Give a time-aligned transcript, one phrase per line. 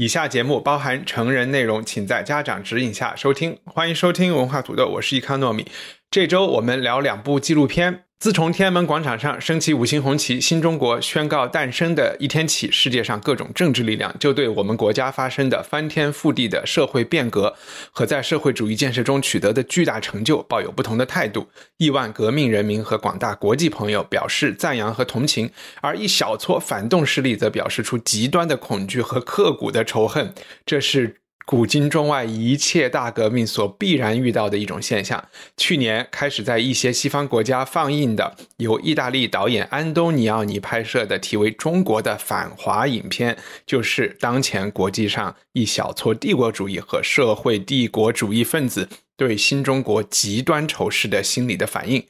[0.00, 3.58] 以下节目包含成人内容，请在家长指引下收听。
[3.66, 5.66] 欢迎收听文化土豆，我是易康糯米。
[6.10, 8.04] 这周我们聊两部纪录片。
[8.20, 17.56] 自从天安门广场上升起五星红旗，新中国宣告诞生的一天起，世界上各种政治力量就对我们国家发生的翻天覆地的社会变革
[17.90, 21.48] 和在社会主义建设中取得的巨大成就抱有不同的态度。
[21.78, 25.50] 亿万革命人民和广大国际朋友表示赞扬和同情，
[25.80, 30.34] 而一小撮反动势力则表示出极端的恐惧和刻骨的仇恨。
[30.66, 31.16] 这是。
[31.50, 35.28] 古今中外一切大革命所必然遇到的一种现象。
[35.56, 52.06] 去年开始在一些西方国家放映的由意大利导演安东尼奥尼拍摄的题为《中国的反华》影片，就是当前国际上一小撮帝国主义和社会帝国主义分子对新中国极端仇视的心理的反应。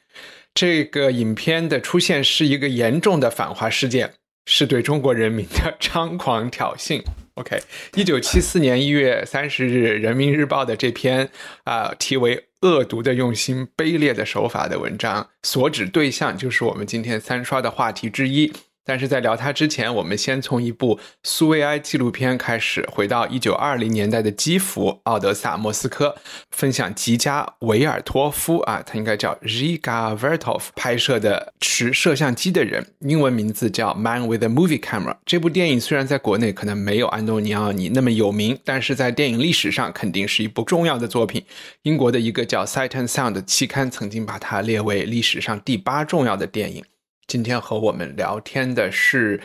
[0.52, 4.12] 这个影片的出现是一个严重的反华事件，
[4.44, 7.02] 是对中国人民的猖狂挑衅。
[7.40, 7.58] OK，
[7.94, 11.26] 一九七四年一月三十日，《人民日报》的这篇
[11.64, 18.52] 啊题为《恶毒的用心，卑劣的手法》的文章，所指对象就是我们今天三刷的话题之一。
[18.84, 26.16] 但是在聊它之前，我们先从一部苏维埃纪录片开始，回到一九二零年代的基辅、奥德萨、莫斯科，
[26.50, 35.16] 分享吉加维尔托夫啊，他应该叫 Riga Vertov 拍摄的持摄像机的人，英文名字叫 Man with a Movie Camera。
[35.24, 41.44] 这部电影虽然在国内可能没有安东尼奥尼那么有名，但是在电影历史上肯定是一部重要的作品。
[41.82, 46.84] 英国的一个叫 Sight and Sound 的期刊曾经把它列为历史上第八重要的电影。
[47.30, 49.40] 今天和我们聊天的是，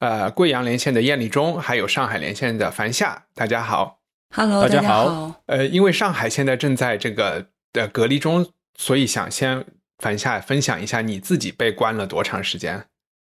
[0.00, 3.26] 呃，贵阳连线的燕立忠，还有上海连线的樊夏。
[3.32, 4.00] 大家好
[4.34, 5.40] ，Hello，大家好。
[5.46, 8.44] 呃，因为上海现在正在这个的隔离中，
[8.76, 9.64] 所以想先
[10.00, 12.86] 樊夏分享一下你自己被关了多长时间。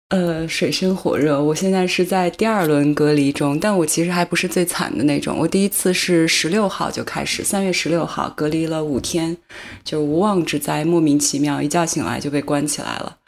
[0.09, 5.39] 呃，水深火热，我现在是在第二轮隔离中，但我其实还不是最惨的那种。
[5.39, 9.37] 我第一次是十六号就开始，三月十六号隔离了五天，
[9.85, 13.19] 就无妄之灾，莫名其妙，一觉醒来就被关起来了。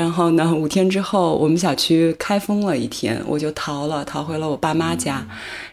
[0.00, 0.50] 然后呢？
[0.54, 5.22] 五天之后，我们小区开封了一天，我就逃了，逃回了我爸妈家。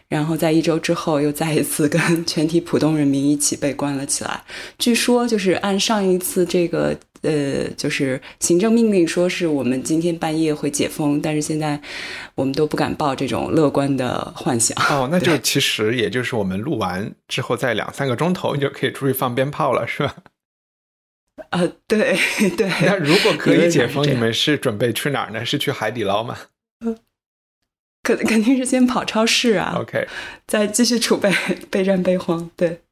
[0.06, 4.42] 然后在一周之后，又再一次跟 全体普通人民一起被关了起来。
[4.78, 11.80] 据说就是按上一次这个呃，就是行政命令说是我们今天半夜会解封，但是现在
[12.34, 14.76] 我们都不敢抱这种乐观的幻想。
[14.90, 20.14] 哦， 那就其实也就是我们录完之后，在两三个钟头，你就可以出去放鞭炮了，是吧？
[21.50, 22.16] 呃，对
[22.56, 22.68] 对。
[22.86, 25.44] 那如果可以解封，你们是准备去哪儿呢？
[25.44, 26.36] 是去海底捞吗？
[28.02, 29.74] 肯肯定是先跑超市啊。
[29.76, 30.06] OK，
[30.46, 31.30] 再继续储备
[31.70, 32.50] 备战备荒。
[32.56, 32.82] 对。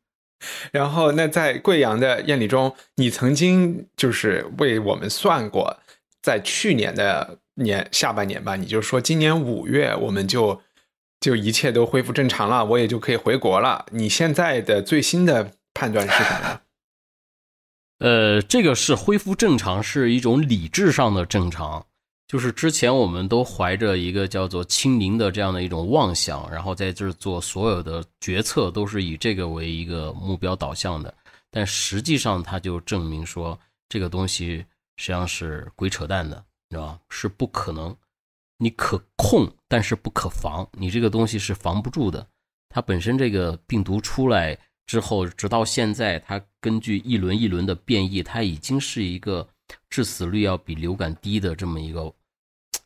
[0.70, 5.78] 然后，那在贵阳的宴礼中，你曾经就是为我们算过，
[6.20, 10.60] 在去年的年下半年吧，你就说今年五月我们就
[11.20, 13.86] 就一切都恢复正常了，我也就可以回国了。
[13.92, 16.60] 你现在的最新的判断是什么？
[17.98, 21.84] 呃，这个是恢复正常，是一种理智上的正常。
[22.28, 31.14] 就是之前我们都怀着一个叫做清零的这样的一种妄想，然后在这做所有的决策都是以这个为一个目标导向的。
[31.50, 33.58] 但实际上，它就证明说
[33.88, 34.56] 这个东西
[34.96, 36.36] 实际上是鬼扯淡的，
[36.68, 36.98] 你知道吧？
[37.08, 37.96] 是不可能，
[38.58, 40.68] 你可控，但是不可防。
[40.72, 42.26] 你这个东西是防不住的。
[42.68, 44.58] 它本身这个病毒出来。
[44.86, 49.48] 之后，直到现在，它根据一轮一轮的变异，它已经是一个
[49.90, 52.12] 致死率要比流感低的这么一个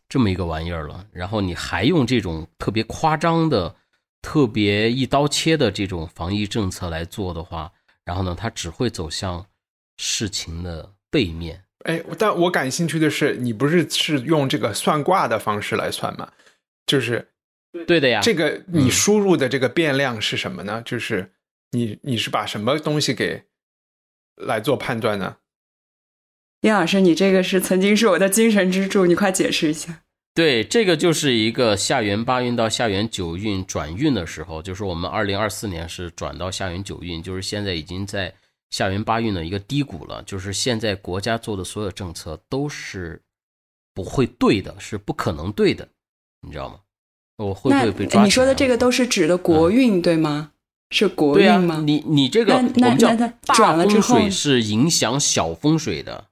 [0.09, 1.07] 这么一个玩意儿了。
[1.13, 3.77] 然后你还用这种特别夸张的、
[4.23, 7.71] 特别一刀切的这种防疫政策来做的话，
[8.03, 9.45] 然后呢，它只会走向
[9.99, 11.63] 事情的背面。
[11.81, 16.33] 哎，但我感兴趣的是，你不是是用这个算卦的方式来算吗？
[16.87, 17.29] 就是
[17.87, 18.23] 对的呀。
[18.23, 20.81] 这个你输入的这个变量是什么呢？
[20.83, 21.31] 就是。
[21.73, 23.45] 你你是把什么东西给
[24.37, 25.37] 来做判断呢？
[26.63, 30.03] 叶老师，你这个是曾经是我的精神支柱，你快解释一下。
[30.35, 38.33] 对，这个就是一个下元八运到下元九运转运的时候，就是我们二零二四年是转到下元九运，就是现在已经在
[38.71, 40.23] 下元八运的一个低谷了。
[40.23, 43.21] 就是现在国家做的所有政策都是
[43.93, 45.89] 不会对的，是不可能对的。
[46.43, 46.81] 你知道吗？
[47.37, 48.23] 我会不会被抓？
[48.23, 50.53] 你说的这个都是指的国运对吗？
[50.91, 51.83] 是国运吗？
[51.85, 56.27] 你你这个我们叫大风水是影响小风水的，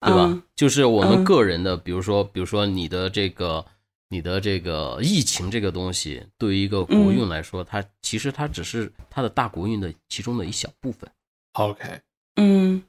[0.00, 0.42] 对吧？
[0.56, 3.66] 就是我们个人的，比如说，比如说你的这个。
[4.12, 11.08] 你的这个疫情这个东西，对于一个国运来说，它其实它只是它的大国运的其中的一小部分。
[11.52, 12.00] OK，
[12.34, 12.82] 嗯，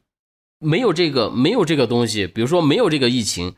[0.58, 3.54] 没有这个没有这个东西，比如说没有这个疫情，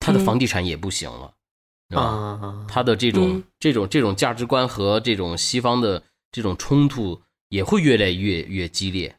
[0.00, 1.32] 它的房地产也不行了，
[1.96, 6.02] 啊，它的这种这种这种价值观和这种西方的
[6.32, 9.14] 这种冲突也会越来越越激烈。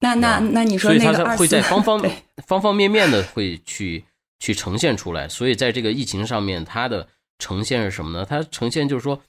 [0.00, 2.02] 那那那你说那个会在 方方
[2.46, 4.04] 方方面面的会去。
[4.42, 7.06] 去呈现出来，所以在这个疫情上面，它的
[7.38, 8.24] 呈现是什么呢？
[8.24, 9.20] 它呈现就是说，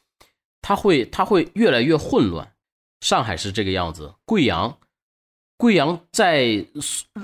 [0.62, 2.50] 它会它会越来越混乱。
[3.02, 4.78] 上海是这个样子，贵阳，
[5.58, 6.66] 贵阳在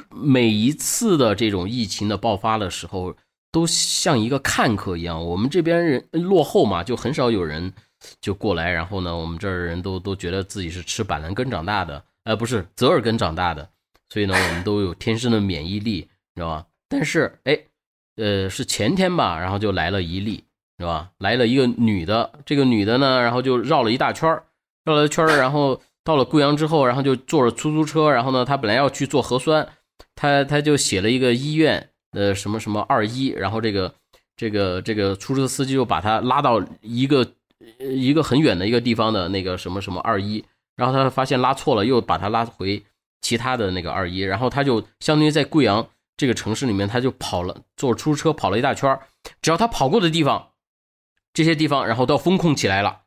[0.10, 3.16] 每一次的这种疫情的爆发的时候，
[3.54, 5.26] 都像一个看客一样。
[5.26, 7.74] 我们这边人落后嘛，就很少有人
[8.22, 8.72] 就过来。
[8.72, 13.70] 然后呢，我们这儿人都都觉得自己是吃板蓝根长大的，呃，不是泽尔根长大的，
[14.10, 16.02] 所以呢，我们都有天生的免疫力，
[16.36, 16.66] 知道吧？
[16.88, 17.60] 但是，哎。
[18.20, 20.44] 呃，是前天吧，然后就来了一例，
[20.80, 21.12] 是吧？
[21.20, 24.28] 来了一个女的，这个女的呢，然后就绕了一大圈
[24.86, 29.70] 绕了一圈然后到了贵阳之后，然后就坐着出租车，然后呢，她本来要去做核酸，
[30.16, 33.94] 她她就写了一个医院呃什么什么二一，然后这个
[34.36, 37.24] 这个这个出租车司机就把她拉到一个
[37.80, 40.44] 一个很远的一个地方的那个什么什么二一，
[40.76, 42.84] 然后他发现拉错了，又把他拉回
[43.22, 45.88] 其他的那个二一，然后他就相当于在贵阳。
[46.20, 49.00] 这个城市里面，他就跑了，坐出租车跑了一大圈
[49.40, 50.54] 只要他跑过的地方，
[51.32, 53.02] 这些地方，然后都要封控起来了，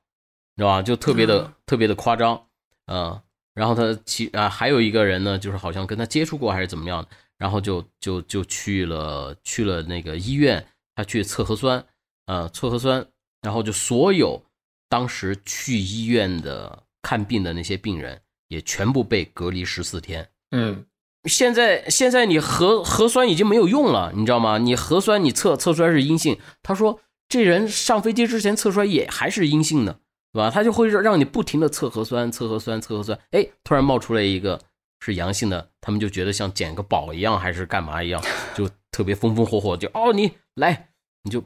[0.56, 0.80] 知道吧？
[0.80, 2.46] 就特别的特别的夸张，
[2.86, 3.20] 嗯。
[3.52, 7.04] 然后他其啊还有一个人呢，就是好像跟他接触过还是怎么样，
[7.36, 10.64] 然后就就就去了去了那个医院，
[10.94, 11.84] 他去测核酸，
[12.26, 13.04] 呃，测核酸，
[13.42, 14.42] 然后就所有
[14.88, 20.86] 当时去医院的看病的那些病人，也全部被隔离十四天，嗯。
[21.24, 24.56] 现在现在你核核酸已经没有用了，你知道吗？
[24.56, 26.98] 你核酸你测测出来是阴性，他说
[27.28, 29.92] 这人上飞机之前测出来也还是阴性的，
[30.32, 30.50] 对吧？
[30.50, 34.58] 他就会让让你不停的测核酸，测核酸，测核酸，哎，突然冒出来一个
[35.00, 40.88] 是阳性的，他们就觉得像捡个宝一样，还是干嘛一样，就特别风风火火，就哦你来，
[41.22, 41.44] 你就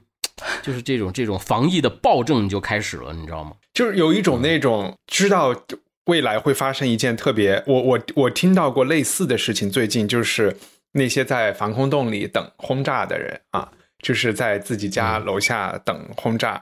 [0.62, 3.52] 就是这种这种防疫的暴政就开始了，你知道吗？
[3.72, 5.54] 就是有一种那种知道。
[6.06, 9.70] 未来会发生一件特别，我我我听到过类似的事情。
[9.70, 10.54] 最近就是
[10.92, 13.72] 那些在防空洞里等轰炸的人啊，
[14.02, 16.60] 就是在自己家楼下等轰炸，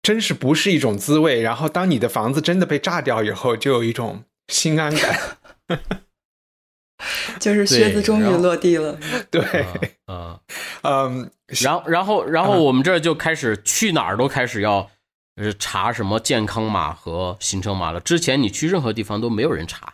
[0.00, 1.42] 真是不是一种滋味。
[1.42, 5.36] 然后当你的房子真的被炸掉以后，就有一种心安感，
[7.38, 8.98] 就是靴子终于落地了。
[9.30, 9.42] 对，
[10.06, 10.38] 嗯
[10.82, 11.30] 嗯，
[11.62, 14.90] 然后然后然后我们这就开始去哪儿都开始要。
[15.38, 18.00] 是查什么健康码和行程码了？
[18.00, 19.92] 之前你去任何地方都没有人查，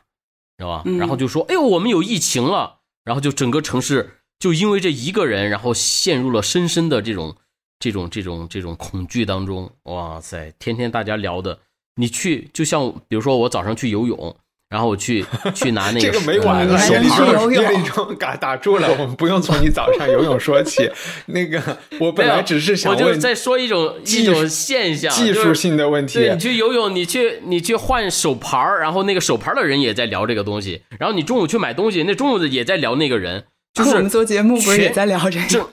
[0.56, 0.84] 知道吧？
[1.00, 7.34] 然后就说：“哎呦，我们有疫情了。”然后就整个城市就因为这一个人，然后陷入了深深的这种、
[7.80, 9.68] 这种、这种、这种恐惧当中。
[9.86, 11.58] 哇塞，天天大家聊的，
[11.96, 14.36] 你去就像比如说我早上去游泳。
[14.72, 15.22] 然后我去
[15.54, 16.88] 去拿那个，这个没完了。
[16.88, 20.90] 叶立中，叶立中，打打住了，我们不用从你早上游泳说起。
[21.26, 21.60] 那个，
[22.00, 26.30] 我本来只是想问，再说一种一种现象，技术性的问题。
[26.32, 30.82] 你去游泳，你去你去换手牌然后那个手牌的人也在聊这个东西。
[30.98, 33.44] 然后你中午去买东西，那中午的也在聊那个人。
[33.74, 35.68] 就是我们做节目不是也在聊这个？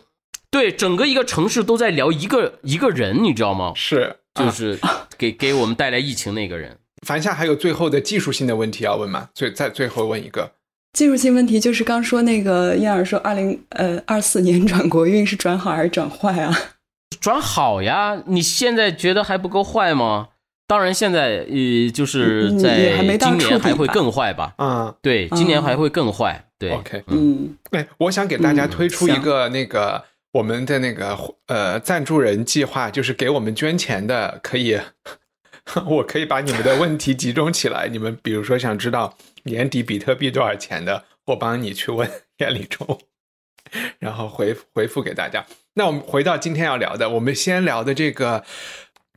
[0.51, 3.71] 对，整个一个城市都在聊一个一个人，你知道吗？
[3.75, 4.77] 是，就是
[5.17, 6.78] 给给我们带来疫情那个人。
[7.05, 9.29] 凡夏还有最后的技术性的问题要问吗？
[9.33, 10.51] 最再最后问一个
[10.93, 16.53] 技术性问题，就是刚说那个燕儿说二零呃二四年转国运是转好还是转坏啊？
[17.21, 18.23] 转好呀！
[18.27, 20.29] 你现在觉得还不够坏吗？
[20.67, 24.53] 当然，现在呃就是在今年还会更坏吧？
[24.57, 26.45] 啊，对，今年还会更坏。
[26.57, 30.03] 对，OK，嗯，哎，我想给大家推出一个那个
[30.33, 34.79] 我们的那个呃赞助人计划，就是给我们捐钱的可以。
[35.85, 37.87] 我可以把你们的问题集中起来。
[37.87, 42.99] 你们比如说想知道年底比特币多少钱的，我帮你去问 叶立忠，
[43.99, 45.45] 然后回回复给大家。
[45.75, 48.43] 那我们回到今天要聊的，我们先聊的这个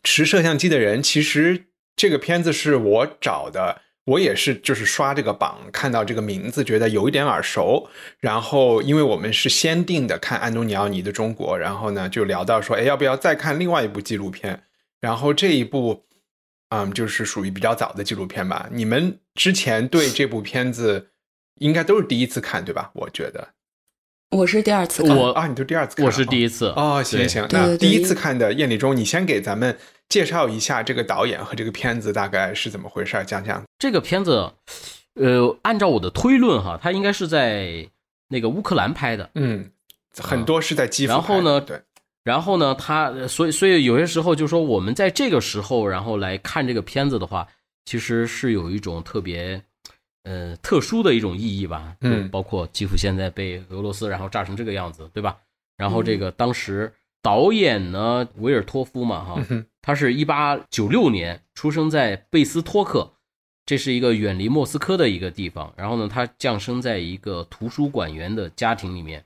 [0.03, 1.03] 持摄像机的人。
[1.03, 7.89] 其实这个片子是我找的，我也是就是刷这个榜看到这个名字，觉得有一点耳熟。
[8.19, 14.65] 然后因为我们是先定的看安东尼奥尼的中国，然后呢就聊到说，哎，要不要再看另外一部纪录片？
[15.01, 16.05] 然后这一部。
[16.75, 18.67] 嗯，就是属于比较早的纪录片吧。
[18.73, 21.11] 你们之前对这部片子
[21.57, 22.91] 应该都是第一次看，对吧？
[22.95, 23.49] 我觉得，
[24.31, 29.76] 我是第二次看，我啊，你都第二次看，我是第一次哦，行对行，那第一次看的《艳丽中》，你先给咱们
[30.09, 33.62] 介绍一下这个导演和这个片子大概是怎么回事，讲讲。
[33.79, 34.50] 这个片子，
[35.17, 37.87] 呃，按照我的推论哈，它应该是在
[38.29, 39.29] 那个乌克兰拍的。
[39.35, 39.71] 嗯，
[40.17, 41.83] 很多是在基辅然后呢拍的对，
[42.25, 47.49] 然后呢，他所以所以有些时候就说我们在这个时候，然后来看这个片子的话，
[47.85, 49.61] 其实是有一种特别
[50.23, 51.97] 呃特殊的一种意义吧。
[52.00, 55.37] 嗯包括基辅现在被俄罗斯然后炸成这个样子，对吧？
[55.76, 59.43] 然后这个当时导演呢，维尔托夫嘛，哈，
[59.81, 63.14] 他是一八九六年出生在贝斯托克，
[63.67, 65.75] 这是一个远离莫斯科的一个地方。
[65.76, 69.25] 然后呢，他降生在一个图书馆员的家庭里面，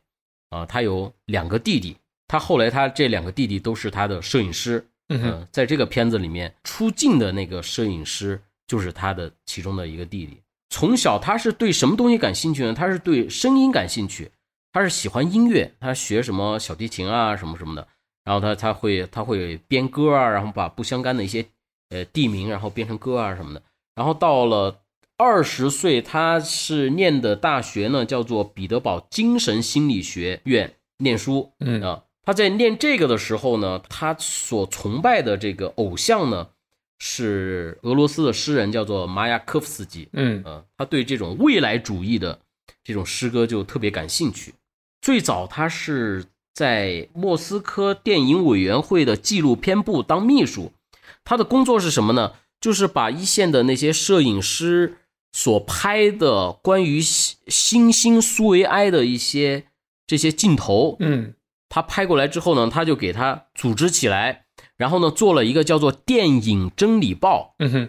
[0.49, 1.95] 啊、他有两个弟弟。
[2.29, 10.41] 他后来他这两个弟弟都是他的摄影师，嗯在这个片子里面出镜的那个摄影师就是他的其中的一个弟弟。
[10.71, 12.75] 从小他是对什么东西感兴趣呢？
[12.75, 14.31] 他是对声音感兴趣，
[14.73, 17.87] 他是喜欢音乐，他学什么小提琴啊什么什么的。
[18.25, 21.47] 然后他他会他会编歌啊，然后把不相干的一些
[21.91, 23.63] 呃地名，然后编成歌啊什么的。
[23.95, 24.81] 然后到了
[25.17, 31.53] 二十岁，他是念的大学呢，叫做彼得堡精神心理学院念书。
[31.61, 36.49] 嗯啊，他在念这个的时候呢，他所崇拜的这个偶像呢
[36.99, 40.09] 是俄罗斯的诗人，叫做马雅科夫斯基。
[40.13, 42.41] 嗯呃，他对这种未来主义的
[42.83, 44.53] 这种诗歌就特别感兴趣。
[45.01, 50.73] 最早他是在莫斯科电影委员会的纪录片部当秘书，
[51.25, 52.33] 他的工作是什么呢？
[52.61, 54.97] 就是把一线的那些摄影师
[55.33, 59.67] 所拍的关于新新兴苏维埃的一些
[60.09, 61.35] 这些镜头，嗯
[61.69, 64.47] 他拍过来之后呢，他就给他组织起来，
[64.77, 67.89] 然后呢做了一个叫做《电影真理报》，嗯哼，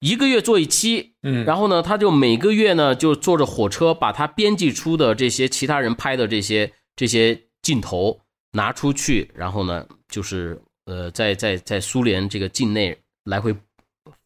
[0.00, 8.20] 一个月做一期，嗯，然后呢，他就每个月呢就坐着火车，把他编辑出的这些其他人拍的这些这些镜头
[8.52, 13.54] 拿出去，然后呢，就是呃，在在在苏联这个境内来回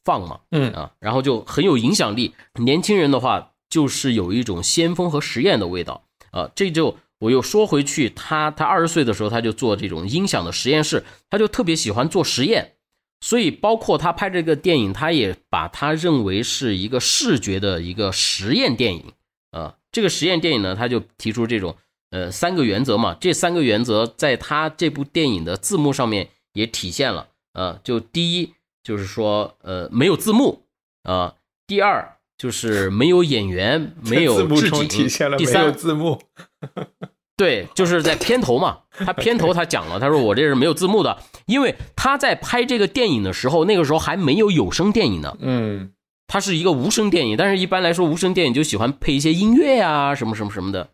[0.05, 0.73] 放嘛，嗯。
[0.73, 2.35] 啊，然后就很有影响力。
[2.55, 6.05] 年轻人的话，就是有一种先锋和实验的味道。
[6.33, 6.51] 啊。
[6.55, 12.73] 这就我又说回去，他他二十岁的时候，他就做这种音响的实验室，他就特别喜欢做实验。
[13.21, 19.05] 所以，包括他拍这个电影，他也把他认为是一个视觉的一个实验电影
[19.51, 19.77] 啊。
[19.93, 21.77] 这个实验电影呢，他就提出这种
[22.11, 23.15] 呃三个原则嘛。
[23.21, 27.29] 这三个原则在他这部电影的字幕上面也体现了。
[27.53, 30.63] 呃，就第一就是说呃没有字幕
[31.03, 31.35] 啊、
[31.67, 36.23] 第二就是没有演员，没有字幕置景中体现了第没有三字幕，
[37.37, 45.93] 对，就是在片头嘛，他片头他讲了，他说我这是没有字幕的，因为他在拍这个电影的时候，那个时候还没有有声电影呢，嗯。
[46.33, 50.89] 它是一个无声电影，但是一般来说无声电影就喜欢配一些音乐呀、什么什么什么的，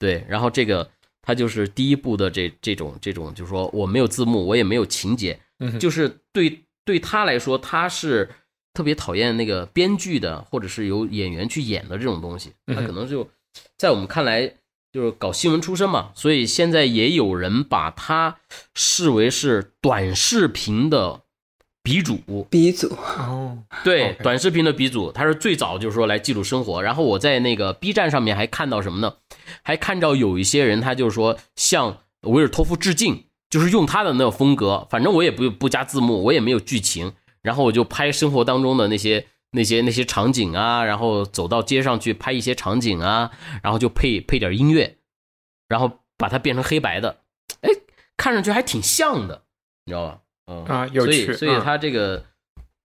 [0.00, 0.90] 对，然后这个
[1.22, 8.28] 他就是第一部的这这种这种，就是说我没有字幕，我也没有情节，嗯，就是对对他来说，他是
[8.74, 12.50] 特别讨厌那个编剧的，或者是由演员去演的这种东西。
[12.66, 13.24] 他可能就
[13.78, 14.52] 在我们看来，
[14.92, 18.38] 就是搞新闻出身嘛，所以现在也有人把他
[18.74, 21.20] 视为是短视频的
[21.82, 22.18] 鼻祖。
[22.50, 26.82] 鼻祖， 哦，对短视频的鼻祖，他是最早就是说来记录生活。
[26.82, 29.14] 然后我在那个 B 站上面还看到什么呢？
[29.62, 43.30] 还看到有一些人他就是说向维尔托夫致敬，就是用他的那个风格，反正我也不不加字幕，我也没有剧情，然后我就拍生活当中的那些那些那些场景啊，然后走到街上去拍一些场景啊，
[43.62, 44.96] 然后就配配点音乐，
[45.68, 47.20] 然后把它变成黑白的，
[47.62, 47.70] 哎，
[48.16, 49.42] 看上去还挺像的，
[49.84, 50.20] 你知道吧？
[50.46, 52.24] 嗯啊有所趣以所以嗯他这个，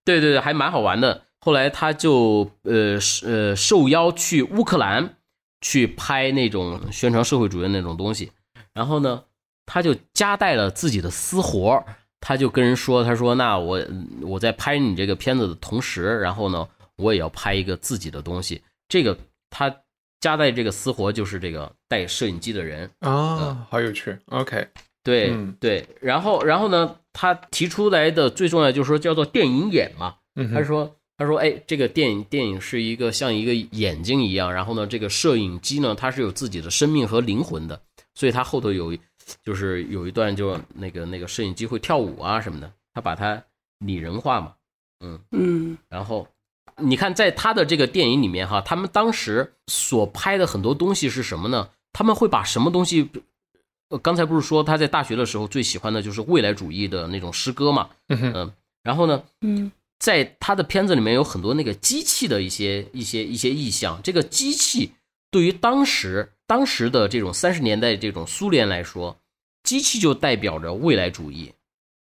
[0.04, 1.22] 对对对，还蛮好玩的。
[1.40, 5.16] 后来他就呃呃受邀去乌克兰
[5.60, 8.32] 去拍那种宣传社会主义那种东西，
[8.72, 9.24] 然后呢，
[9.64, 11.86] 他就夹带了自己的私活儿
[12.26, 13.80] 他就跟人说，他说那我
[14.20, 16.66] 我在拍你这个片子的同时，然后呢，
[16.96, 18.60] 我也要拍一个自己的东西。
[18.88, 19.16] 这个
[19.48, 19.72] 他
[20.20, 24.66] 夹带这个私活就是这个带摄影机的人，啊，好有趣，OK，
[25.04, 25.54] 对、嗯。
[25.60, 30.16] 对，然后然后呢，他提出来的最重要就是说叫做电影眼嘛，
[30.52, 37.80] 他说他说哎，这个电影电影是一个像一个眼睛一样，然后呢，这个摄影机呢它是有自己的生命和灵魂的，
[38.16, 38.98] 所以它后头有
[39.42, 43.42] 就是有一段就那个那个摄影机会跳舞啊什么的，他把它
[43.78, 44.54] 拟人化嘛，
[45.00, 46.26] 嗯，嗯然后
[46.78, 51.68] 你看，在他的这个电影里面哈，他们当时所拍的很多东西是什么呢？
[51.92, 53.08] 他们会把什么东西？
[53.88, 57.88] 呃，刚才不是说他在大学的时候最喜欢的就是未来主义的那种诗歌嘛？
[58.08, 58.52] 嗯，
[58.82, 64.92] 然后呢，嗯在他的片子里面有很多那个机器的一些一些一些意象，这个机器
[65.36, 69.14] 对于当时当时的这种三十年代这种苏联来说，
[69.62, 71.52] 机器就代表着未来主义，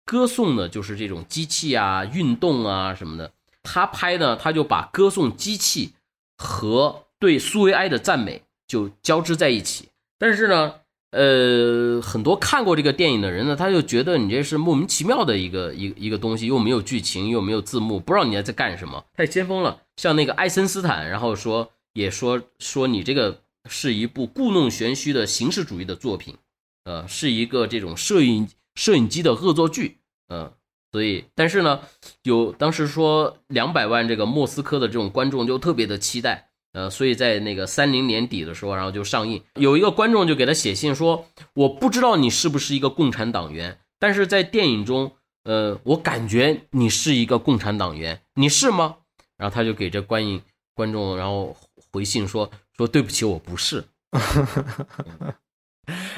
[0.04, 3.30] 歌颂的就是这种机器啊、运动啊什么的。
[3.62, 5.92] 他拍呢，他就把歌颂机器
[6.36, 9.88] 和对苏维埃的赞美就交织在一起。
[10.18, 10.74] 但是呢，
[11.12, 19.80] 呃，很多看过这个电影的人呢，他就觉得你这是莫名其妙的一个一一个东西，又没有剧情，又没有字幕，不知道你在干什么，太先锋了。
[19.96, 26.36] 像那个爱森斯坦，然后说也说说你这个是一部故弄玄虚的形式主义的作品，
[26.84, 30.52] 呃，是一个这种摄影摄影机的恶作剧，呃。
[30.94, 31.80] 所以，但是呢，
[32.22, 39.42] 有当时说两百万这个莫斯科的这种观众就特别的期待，呃，所以在那个三零年底的时候，然后就上映。
[39.54, 41.24] 有一个观众就给他写信说
[41.56, 45.12] ：“我不知道你是不是一个共产党员，但是在电影中，
[45.44, 48.96] 呃，我感觉你是一个共产党员，你是吗？”
[49.38, 50.42] 然后他就给这观影
[50.74, 51.56] 观众然后
[51.92, 53.84] 回信说：“说对不起，我不是。”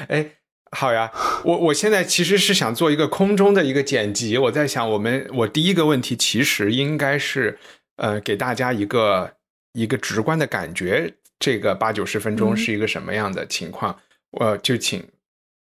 [0.09, 0.31] 哎。
[0.71, 1.09] 好呀，
[1.45, 4.37] 我我现在其实是想做一个空中的一个剪辑。
[4.37, 7.57] 我在想，我们我第一个问题其实应该是，
[7.95, 9.37] 呃，给大家一个
[9.71, 13.97] 一个直观的感觉，这个八九十分钟是一个什么样的情况？
[14.31, 15.07] 我就请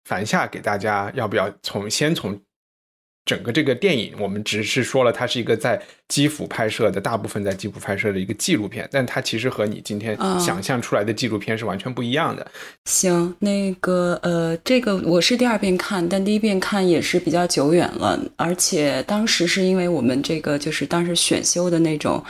[0.06, 2.42] 樊夏给大家，要不要从先从。
[3.24, 12.46] 整个这个电影，我们只是说了，它是一个在基辅拍摄的，大部分在基辅拍摄的一个纪录片，但它其实和你今天想象出来的纪录片是完全不一样的。
[12.86, 22.24] 行，那个呃，这个我是第二遍看，但第一遍看也是比较久远了，而且当时是因为我们这个就是当时选修的那种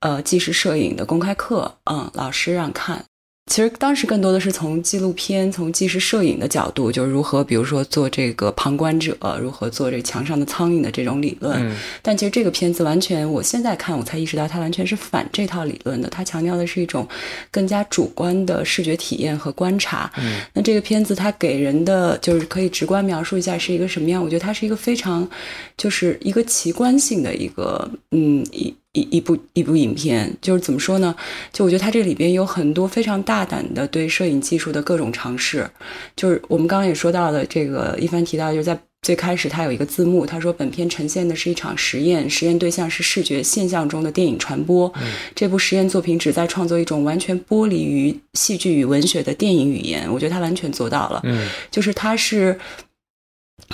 [0.00, 3.02] 呃纪实摄影的公开课，嗯，老师让看。
[3.46, 11.70] 其实当时更多的是从纪录片、从纪实摄影的角度，就是如何，比如说做这个旁观者，如何做这墙上的苍蝇的这种理论。
[12.00, 16.08] 但其实这个片子完全，我现在看我才意识到，它完全是反这套理论的。
[16.08, 17.06] 它强调的是一种
[17.50, 20.10] 更加主观的视觉体验和观察。
[20.54, 24.24] 那这个片子它给人的就是可以直观描述一下是一个什么样？
[24.24, 25.28] 我觉得它是一个非常，
[25.76, 28.74] 就是一个奇观性的一个，嗯一。
[28.94, 31.14] 一一部一部影片，就是怎么说呢？
[31.52, 35.68] 就我觉得它这里边有很多非常大胆的对摄影技术的各种尝试。
[36.16, 44.90] 就是我们刚刚也说到的，这个一帆提到，就是在最开始他有一个字幕，他说本片呈现的是一场实验，实验对象是视觉现象中的电影传播。
[45.34, 50.10] 这部实验作品旨在创作一种完全剥离于戏剧与文学的电影语言。
[50.10, 51.20] 我觉得他完全做到了。
[51.24, 52.58] 嗯，就是他是。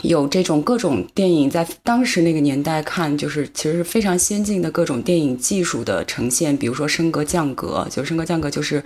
[0.02, 6.56] 有这种各种电影在当时那个年代看，就是其实是非常先进的各种电影技术的呈现。
[6.56, 8.82] 比如说升格降格，就升格降格就是，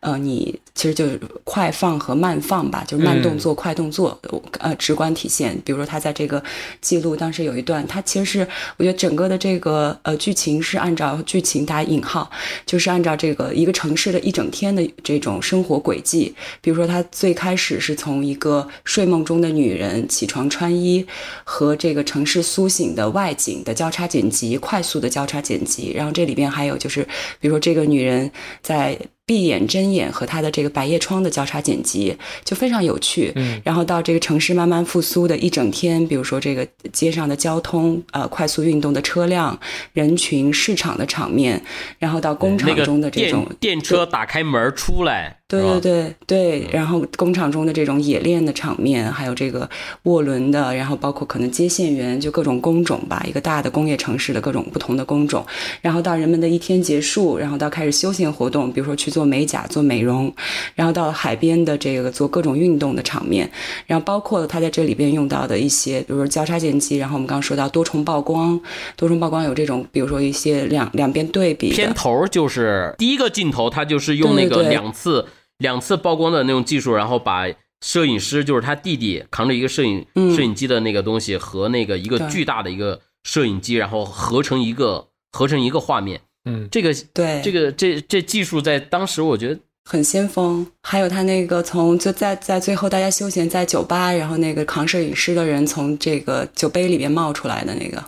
[0.00, 4.18] 呃，你其实就是快放和慢放吧，就是慢动作、快动作，
[4.58, 5.60] 呃，直观体现。
[5.64, 6.42] 比如说他在这个
[6.80, 12.30] 记录当时有一段，他其实是我觉得整个的这个呃剧情是按照剧情打引号，
[12.64, 16.34] 就是按照这个一个城市的一整天的这种生活轨迹。
[16.60, 20.35] 比如说他最开始是从一个睡梦中的女人起床。
[20.50, 21.06] 穿衣
[21.44, 27.02] 和这个城市苏醒的外景的交叉剪辑，快速的交叉剪辑，然后这里边还有就是，
[27.40, 28.98] 比如说这个女人在。
[29.28, 33.32] 闭眼睁眼和她的这个百叶窗的交叉剪辑就非常有趣。
[33.34, 39.58] 嗯，然后到这个城市慢慢复苏的一整天，比如说这个街上的交通，呃，快速运动的车辆、
[39.92, 41.60] 人群、市场的场面，
[41.98, 49.68] 然后到工厂中的这种电车打开门出来，对对对对，然后工厂中的这种冶炼的场面，还有这个
[50.04, 55.44] 涡轮的，然后包括可能接线员，就各种工种吧，一个大的工业城市的各种不同的工种，
[55.80, 59.10] 然后到人们的一天结束，然后到开始休闲活动，比如说去。
[59.16, 60.30] 做美甲、做美容，
[60.74, 63.50] 然后到海边的这个做各种运动的场面，
[63.86, 68.60] 然后包括他在这里边用到的一些，比如说交叉剪辑，然后我们刚刚说到多重曝光，
[68.94, 71.70] 多重曝光有这种，比如说一些两两边对比。
[71.70, 75.24] 片头就是第一个镜头，他就是用那个两次
[75.58, 77.46] 两次曝光的那种技术，然后把
[77.80, 86.20] 摄影师就是他弟弟扛着一个摄影摄影机的那个东西和那个一个巨大的一个摄影机，然后合成一个合成一个画面。
[86.44, 89.60] 嗯，这个对这个这这技术在当时我觉得。
[89.88, 98.02] 很先锋，还有他那个从就在在最后大家休闲在酒吧，然后那个扛摄影师的人从这个酒杯里面冒出来的那个，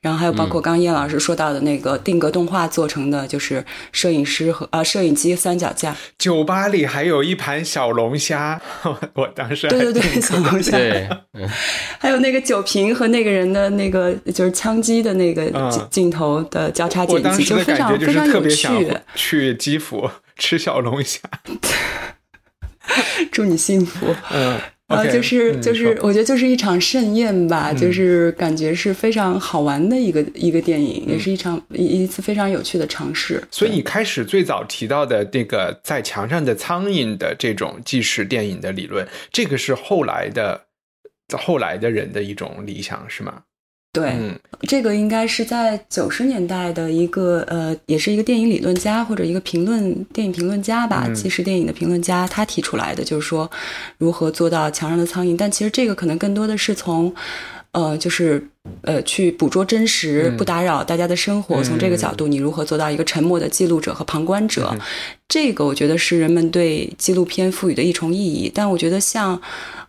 [0.00, 5.96] 然后还有包括刚刚叶老师说到的那个定格动画做成的，就是摄影师和啊摄影机三脚架。
[6.18, 8.60] 酒吧里还有一盘小龙虾，
[9.14, 11.08] 我当时对对对小龙虾，对，
[12.00, 15.48] 还有那个酒瓶和那个人的那个就是枪击的那个
[15.92, 18.92] 镜头的交叉剪辑，就非常非常有趣。
[19.14, 20.10] 去基辅。
[20.40, 21.20] 吃小龙虾，
[23.30, 24.12] 祝你幸福。
[24.32, 33.40] 嗯，呃，就是就是，我觉得就是一场盛宴吧，就是感觉是非常好玩的一个一个电影，也是一场一一次非常有趣的尝试。
[33.50, 40.64] 所以你开始最早提到的那个在墙上的苍蝇的这种纪实电影的理论，这个是后来的
[41.38, 43.42] 后来的人的一种理想，是吗？
[43.92, 44.16] 对，
[44.68, 53.50] 这个应该是在九十年代的一个呃，也是一个电影理论家或者一个评论电影评论家吧，纪实电影的评论家，他提出来的，就是说
[53.98, 55.36] 如何做到墙上的苍蝇。
[55.36, 57.12] 但其实这个可能更多的是从
[57.72, 58.40] 呃，就是
[58.82, 61.60] 呃，去捕捉真实，不打扰大家的生活。
[61.60, 64.72] 从这个角度，你如何做到一个沉默的记录者和旁观者？
[65.26, 68.48] 这个我觉得是人们对纪录片赋予的一重意义。
[68.54, 69.40] 但我觉得像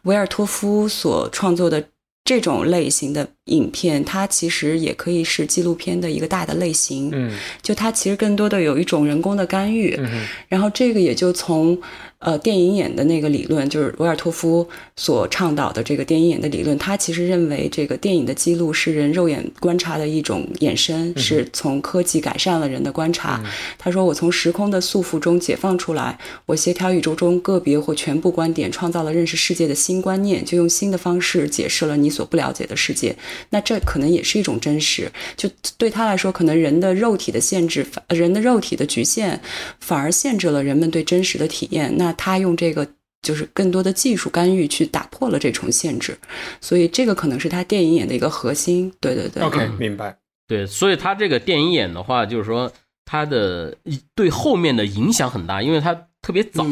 [0.04, 1.84] 维尔托夫所创作的。
[2.32, 7.10] 这种类型的影片，它其实也可以是纪录片的一个大的类型。
[7.12, 9.94] 嗯，就它其实更多的有一种人工的干预。
[10.00, 11.78] 嗯，然后这个也就从。
[12.21, 16.77] 呃，电影眼的那个理论就是维尔托夫所倡导的这个电影眼的理论。
[16.77, 23.43] 他其实认为，这个电影的记录是人肉眼观察的一种衍生，是从科技改善了人的观察。
[23.79, 33.15] 他说：“我从时空的束缚中解放出来，我协调宇宙中个别或全部观点，创造了认识世界的新观念，就用新的方式解释了你所不了解的世界。
[33.49, 35.12] 那这可能也是一种真实。
[35.36, 39.41] 就对他来说，可能人的肉体的限制，人的肉体的局限，
[39.79, 41.91] 反而限制了人们对真实的体验。
[41.97, 42.88] 那他用这个
[43.21, 46.17] 就是更多的技术干预去打破了这重限制，
[46.60, 48.91] 所以这个可能是他电影眼的一个核心。
[49.00, 50.17] 对对对，OK，明白。
[50.47, 52.71] 对，所以他这个电影眼的话，就是说
[53.06, 53.78] 他的
[54.15, 56.65] 对后面的影响很大，因为他特别早，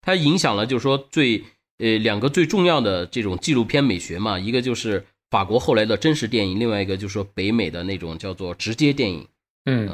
[0.00, 1.44] 他影响了就是说最
[1.78, 9.26] 呃两个最重要的这种纪录片美学嘛，一个就是法国后来的真实电影，另外一个就是说北美的那种叫做直接电影。
[9.66, 9.88] 嗯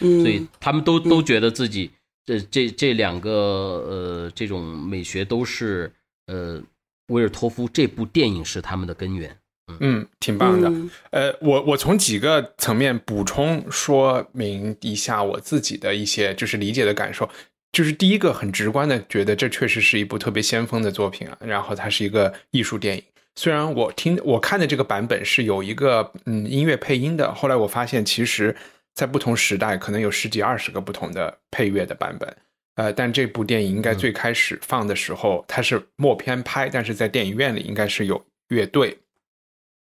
[0.00, 1.92] 嗯，所以他们都都觉得自己。
[2.30, 5.92] 这这这两个呃，这种美学都是
[6.28, 6.62] 呃，
[7.08, 9.36] 威尔托夫这部电影是他们的根源。
[9.80, 10.70] 嗯，挺棒的。
[11.10, 17.28] 呃，我我从几个层面补充说明一下我自己的一些就是理解的感受。
[17.72, 21.36] 就是第一个很直观的觉得这确实是一部特别先锋的作品啊。
[21.40, 23.02] 然后它是一个艺术电影。
[23.34, 28.54] 虽然我听我看的这个版本是有一个嗯音乐配音的，后来我发现其实。
[28.94, 32.36] 在不同时代，可能有十几二十个不同的配乐的版本，
[32.74, 38.98] 呃，但这部电影应该最开始放的时候，它是默片拍，但是在电影院里应该是有乐队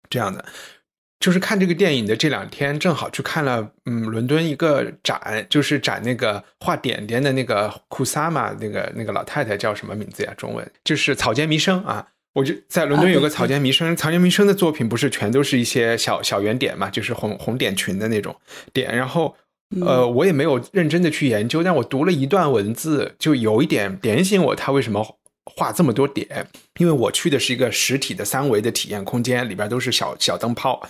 [0.10, 0.46] 这样的。
[1.20, 10.34] 就是看这个电影的这两天，正好去看了，嗯，伦敦一个展，就是展那个画点点的那个库萨玛那个那个老太太叫什么名字呀？
[10.38, 12.08] 中文就是草间弥生啊。
[12.38, 18.36] 我就在伦敦有个草间弥生，草间弥生的作品不是全都是一些小小圆点嘛，就是红红点群的那种
[18.72, 18.96] 点。
[18.96, 19.36] 然后，
[19.82, 25.04] 呃，我也没有认真的去研究，但我读了一段文字，就有一点点醒我，他为什么
[25.46, 26.48] 画这么多点？
[26.80, 30.88] 因为我去的是一个实体的三维的体验空间，里边都是小小灯泡。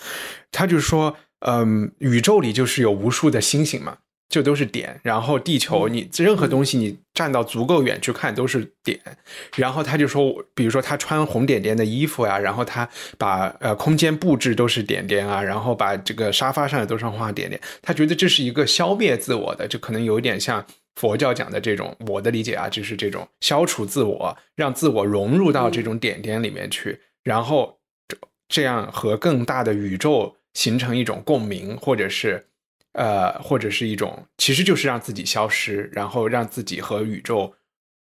[0.51, 3.99] 他就说，嗯，宇宙里就是有无数的星星嘛。
[4.29, 8.99] 就都是点，然后地球，你任何东西你站到足够远去看都是点，
[9.55, 12.87] 然后他就说，比如说他穿红点点的衣服呀，然后他
[13.17, 27.79] 把呃空间布置都是点点啊，然后把这个沙发上也都是画点点，他觉得这是一个消灭自我的，就可能有点像佛教讲的这种，我的理解啊，就是这种消除自我，让自我融入到这种点点里面去，然后
[28.49, 32.46] 这样和更大的宇宙形成一种共鸣，或者是。
[32.97, 37.53] 呃，或者是一种，其实就是让自己消失，然后让自己和宇宙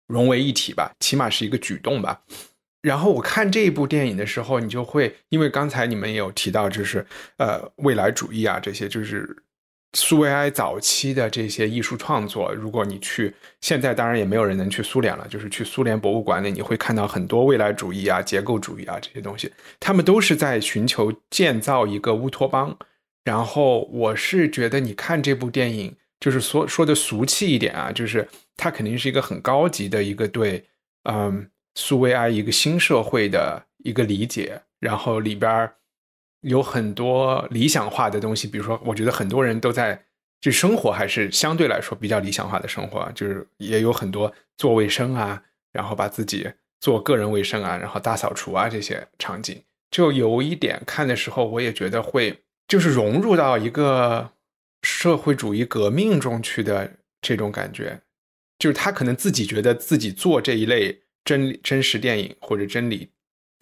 [0.07, 2.21] 融为一体吧，起码是一个举动吧。
[2.81, 7.05] 然后我看这一部电影的时候，你就会，因为刚才你们也有提到，就是
[7.37, 9.43] 呃未来主义啊，这些就是
[9.93, 12.51] 苏维埃早期的这些艺术创作。
[12.51, 13.31] 如果你去
[13.61, 22.75] 现在，当然也没有人能去苏联了，就是去苏联博物馆里，你会看到很多未来主义啊、结构主义啊这些东西，他们都是在寻求建造一个乌托邦。
[23.27, 30.63] 然后我是觉得，你看这部电影，就是说说的俗气一点啊，就是它肯定是一个很高级的一个对，
[31.03, 34.61] 嗯，苏维埃一个新社会的一个理解。
[34.79, 35.69] 然后里边
[36.39, 40.01] 有很多理想化的东西，比如说，我觉得很多人都在
[40.39, 49.61] 这生活还是相对来说比较理想化的生活，就是也有很多做卫生啊，然后把自己做个人卫生啊，然后大扫除啊这些场景，
[49.91, 52.41] 就有一点看的时候，我也觉得会。
[52.67, 54.31] 就是融入到一个
[54.81, 58.01] 社会主义革命中去的这种感觉，
[58.59, 63.09] 就是他可能自己觉得自己做这一类真真实电影或者真理，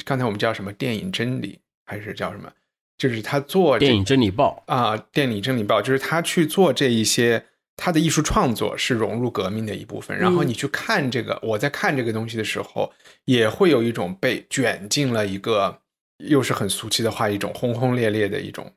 [0.04, 2.52] 刚才我们叫什么电影真理还是叫什么？
[2.98, 10.18] 就是他做电影真理报啊，电影真理报，就是他去做这一些他的艺术创作是融入革命的一部分。
[10.18, 12.94] 然后你去看这个，我在看这个东西的时候，
[13.26, 15.82] 也会有一种被卷进了一个，
[16.20, 18.72] 又是很俗气的话，一种轰轰烈烈的一种，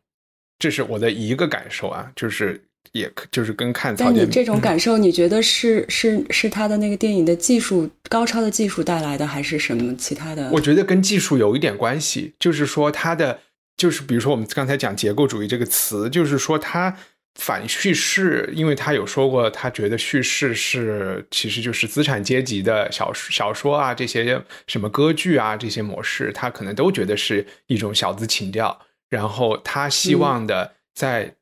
[0.59, 2.61] 这是我的一个感受啊，就是
[2.93, 3.95] 也就是跟看。
[3.97, 10.51] 但你这种感受，你觉得是是是他的那个电影的技术高超的技术带来的，还是什么其他的？
[10.51, 13.41] 我觉得跟技术有一点关系，就是说他的。
[13.79, 16.97] 就是比如说，我们刚才讲结构主义这个词，就是说他
[17.37, 28.77] 反叙事，因为他有说过，他觉得叙事是其实就是资产阶级的小小说啊，这些什么歌剧啊这些模式，他可能都觉得是一种小资情调。
[29.09, 31.35] 然后他希望的，在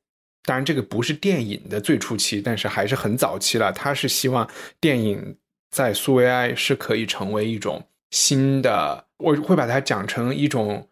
[0.45, 3.73] 当然这个不是电影的最初期，但是还是很早期了。
[3.73, 4.49] 他是希望
[4.81, 5.37] 电影
[5.71, 10.89] 在苏维埃是可以成为一种新的，我会把它讲成一种。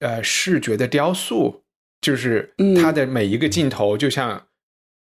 [0.00, 1.64] 呃，视觉的雕塑，
[2.02, 4.46] 就是他的每一个镜头，就像，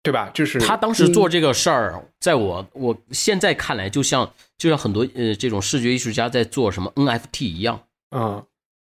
[0.03, 0.29] 对吧？
[0.35, 8.45] 就是他当时做这个事儿，在我我现在看来，就像就像很多呃这种视觉艺术家在做什么 NFT 一样啊。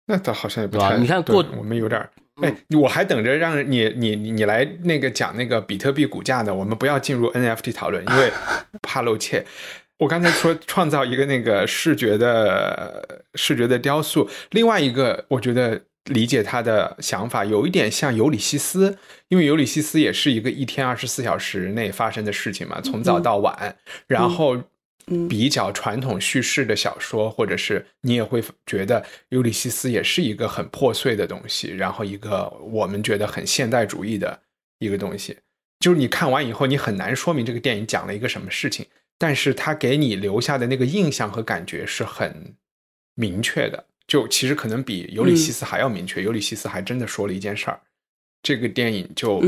[0.07, 2.09] 那倒好像也不太，你看过我们有点
[2.41, 6.53] 哎，我还等着让你你你来那个讲那个比特币股价呢。
[6.53, 8.31] 我们不要进入 NFT 讨论，因为
[8.81, 9.43] 怕露怯。
[9.97, 18.95] 我刚才说创造一个那个视觉的视觉的雕塑，另外一个我觉得理解他的想法有一点像尤里西斯，
[19.29, 23.75] 因为尤里西斯也是一个一天二十四小时内发生的事情嘛，从早到晚。
[24.05, 24.55] 然后
[25.29, 34.41] 比较传统叙事的小说，或者是你也会觉得尤里西斯也是一个很破碎的东西，然后一个我们觉得很现代主义的
[34.79, 35.37] 一个东西，
[35.79, 38.85] 就是你看完以后，你很难说明这个电影讲了一个什么事情。
[39.19, 42.53] 但是它给你留下的那个印象和感觉是很
[43.15, 46.21] 明确的，就其实可能比尤里西斯还要明确。
[46.21, 47.81] 尤里西斯还真的说了一件事儿，
[48.43, 49.41] 这个电影就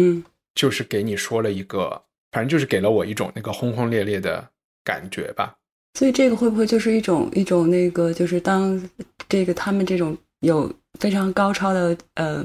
[0.55, 4.49] 就是给你说了一个，反正就是给了我一种那个轰轰烈烈的
[4.89, 5.55] 感觉吧。
[5.97, 8.89] 所以这个会不会就是一种一种那个，就是当
[9.27, 12.43] 这个他们这种有非常高超的呃。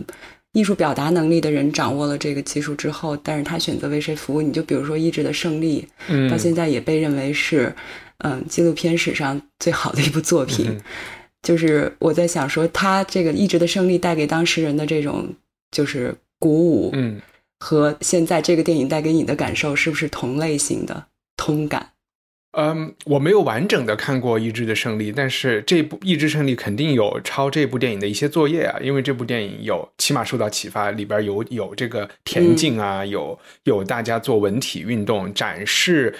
[0.56, 4.40] 艺术表达能力的人掌握了这个技术之后，但是他选择为谁服务？
[4.40, 7.74] 你就比如说《意志的胜利》，嗯到现在也被认为是，
[8.18, 10.80] 嗯，纪录片史上最好的一部作品。
[11.42, 15.28] 就是我在想说，他这个《意志的胜利》带给当事人的这种
[15.72, 17.20] 就是鼓舞，嗯，
[17.58, 21.04] 和现在这个电影带给你的感受是不是同类型的
[21.36, 21.90] 通感？
[22.56, 36.14] 嗯，我没有完整的看过《意志的胜利》，但是这部《意志胜利》肯定有抄这部电影的一些作业啊，因为这部电影有起码受到启发，里边有有这个田径啊，有有大家做文体运动，展示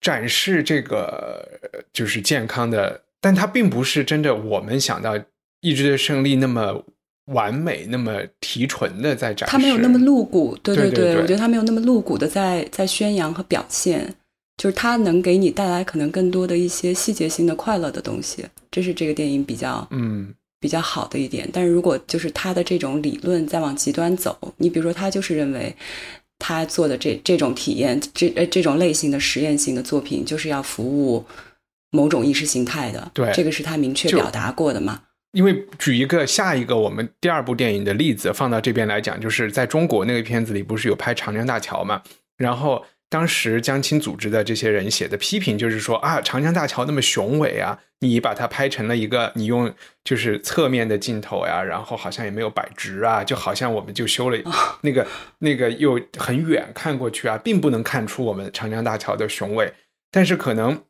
[0.00, 1.46] 展示这个
[1.92, 5.18] 就是健康的，但它并不是真的我们想到
[5.62, 6.84] 《意志的胜利》那么
[7.32, 14.14] 完美、那么提纯的在展示，它没有那么露骨，对对对，我觉得它没有那么露骨的在在宣扬和表现。
[14.56, 21.48] 就是它能给你带来可能更多的一些细节性的快乐的东西，这是这个电影比较嗯比较好的一点。
[21.52, 25.74] 但是如果就是他的这种理论再往极端走，你比如说他就是认为
[26.38, 31.24] 他做的这这种体验，这呃这种类型的实验性的作品就是要服务
[31.90, 35.02] 某种意识形态的，对，这个是他明确表达过的嘛。
[35.32, 42.00] 因为举一个下一个我们第二部电影的例子放到这边来讲，就是在中国那个片子里不是有拍长江大桥嘛，
[42.36, 42.84] 然后。
[43.14, 49.72] 当时江青组织的这些人写的批评就是说啊，长江大桥那么雄伟啊，你把它拍成了一个，你用
[50.02, 54.38] 就是侧面的镜头呀，然后好像也没有摆直啊，就好像我们就修了
[54.82, 55.06] 那个
[55.38, 59.72] 那个又很远看过去啊，并不能看出我们长江大桥的雄伟。
[60.10, 60.82] 但是可能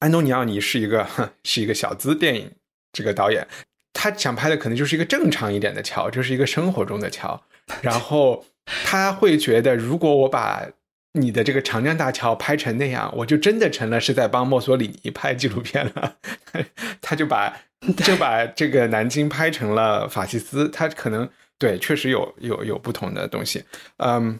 [0.00, 1.08] 安东尼奥尼是一个
[1.44, 2.52] 是一个小资电影
[2.92, 3.48] 这个导演，
[3.94, 7.42] 他想拍的可能就是一个正常一点的桥，就是一个生活中的桥，
[7.80, 8.44] 然后
[8.84, 10.68] 他会觉得如果我把
[11.12, 16.16] 你的这个长江大桥拍成那样，我就真的成了是在帮墨索里尼拍纪录片了。
[17.00, 17.56] 他就把
[18.04, 20.68] 就把这个南京拍成了法西斯。
[20.68, 23.64] 他可能对，确实有有有不同的东西。
[23.96, 24.38] 嗯，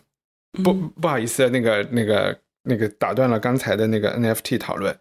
[0.63, 4.97] 不不好意思，那个那个那个打断了刚才的那个 NFT 讨论。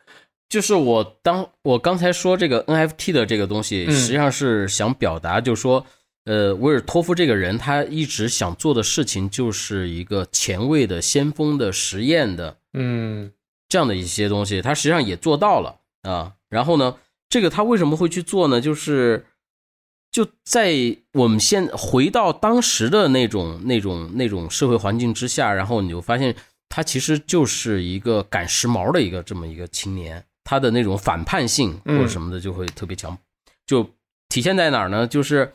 [0.49, 5.85] 就是我当我刚才说这个 NFT 的这个东西，实际上是想表达，就是说。
[6.27, 13.31] 呃，维尔托夫这个人，他一直想做的事情就是一个前卫的、先锋的实验的，嗯，
[13.69, 16.33] 这样的一些东西，他实际上也做到了啊。
[16.49, 16.97] 然后呢，
[17.29, 18.59] 这个他为什么会去做呢？
[18.59, 19.25] 就是
[20.11, 26.35] 就在我们现回到当时的那种、那种、那种社会环境之下，然后你就发现
[26.67, 33.17] 他其实就是一个赶时髦的一个这么一个青年，他的那种反叛性或者什么的就会特别强，
[33.65, 33.89] 就
[34.27, 35.07] 体现在哪儿呢？
[35.07, 35.53] 就是。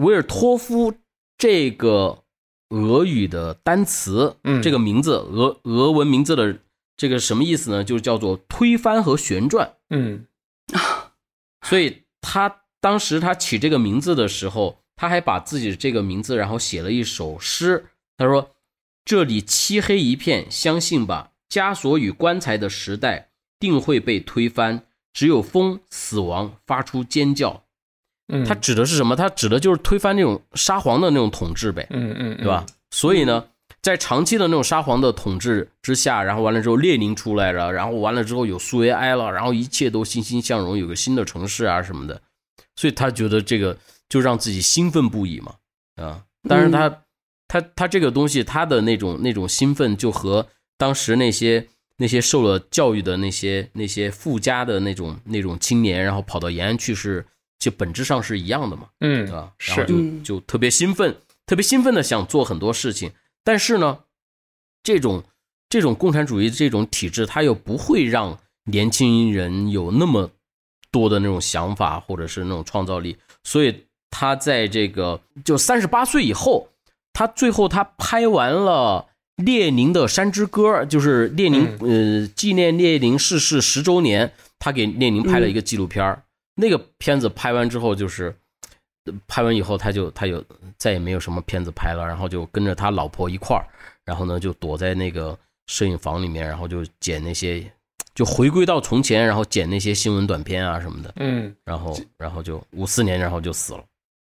[0.00, 0.94] 维尔托夫
[1.36, 2.24] 这个
[2.70, 6.58] 俄语的单词，嗯这个名字俄俄文名字的
[6.96, 7.84] 这个什么意思呢？
[7.84, 9.74] 就叫做推翻和旋转。
[9.90, 10.26] 嗯
[11.66, 17.86] 所以他当时他起这个名字的时候，他还把自己这个名字，然后写了一首诗。
[18.16, 18.50] 他说
[19.04, 27.64] ：“这里漆黑一片，相信吧，枷锁与棺材的时代定会被推翻，只有风、死亡发出尖叫。”
[28.30, 29.14] 嗯，他指的是什么？
[29.16, 31.86] 他指的就是推翻那种沙皇的那种统治呗。
[31.90, 32.64] 嗯嗯，对吧？
[32.90, 33.44] 所以呢，
[33.82, 42.20] 在长期的那种沙皇的统治之下，然后完了之后，列宁出来了，然后完了之后有苏维埃了，然后一切都欣欣向荣，有个新的城市啊什么的，
[42.76, 43.76] 所以他觉得这个
[44.08, 45.54] 就让自己兴奋不已嘛，
[45.96, 47.02] 啊，但是他、
[47.48, 51.66] 他他这个东西，他的那种那种兴奋，就和当时那些
[51.96, 57.24] 那些受了教育的那些那些富家的那种那种青年，然后跑到延安去是，
[57.60, 58.88] 就本质上是一样的嘛。
[58.98, 59.52] 嗯对吧？
[59.58, 63.12] 然后就嗯就特别兴奋，特别兴奋的想做很多事情，
[63.44, 64.00] 但是呢，
[64.82, 65.22] 这种
[65.68, 70.30] 这种共产主义这种体制，它又不会让年轻人有那么
[70.90, 76.70] 多的那种想法或者是那种创造力，所以他在这个就三十八岁以后，
[77.12, 79.06] 他最后他拍完了。
[79.36, 86.22] 列宁的《山之歌》就是列宁，呃，纪念列宁逝世十周年，他给列宁拍了一个纪录片儿
[86.60, 88.34] 那个片子拍完之后，就是
[89.06, 90.44] 呃拍完以后，他就他就
[90.76, 93.64] 再也没有什么片子拍了，然后就跟着他老婆一块儿，
[94.04, 97.64] 然后呢就躲在那个摄影房里面，然后就剪那些，
[98.14, 103.84] 就回归到从前，然后剪那些新闻短片啊什么的，嗯然后然后就五四年，然后就死了，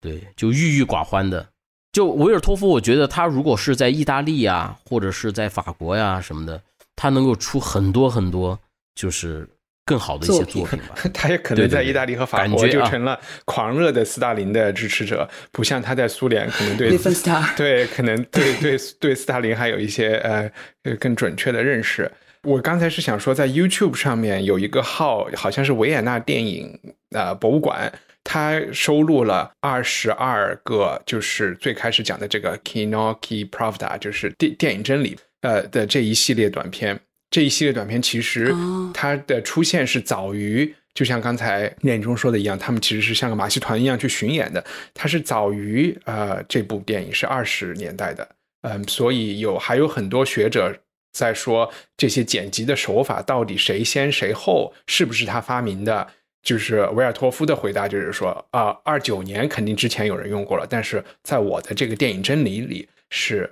[0.01, 1.47] 对，就郁郁寡欢的。
[1.93, 6.63] 就维尔托夫，我觉得他如果是在意大利呀，或者是在法国呀什么的，
[6.95, 8.57] 他能够出很多很多，
[8.95, 9.49] 就是
[9.85, 10.95] 更好的一些作品吧。
[11.15, 16.91] 他也可能在意大利和法国就成了狂热的斯大林的支持者，不像他在苏联可能对
[17.57, 20.51] 对，可能对对对斯大林还有一些呃
[20.85, 22.11] 呃更准确的认识。
[22.43, 26.79] 我刚才是想说，在 YouTube 上面有一个号，好像是维也纳电影
[27.11, 27.93] 呃博物馆，
[28.25, 36.99] 它收录了二十二个，就是最开始讲的这个 Kinoki Pravda，就是电电影真理呃的这一系列短片。
[37.31, 44.65] 这一系列短片其实哦它的出现是早于，就像刚才电影中说的一样，他们其实是像个马戏团一样去巡演的。
[44.93, 48.29] 它是早于呃这部电影是二十年代的，
[48.63, 50.77] 嗯，所以有还有很多学者
[51.13, 56.07] 在说这些剪辑的手法到底谁先谁后，是不是他发明的？
[56.43, 63.49] 就是维尔托夫的回答就是说啊，二九年肯定之前有人用过了，但是在我的这个电影真理里是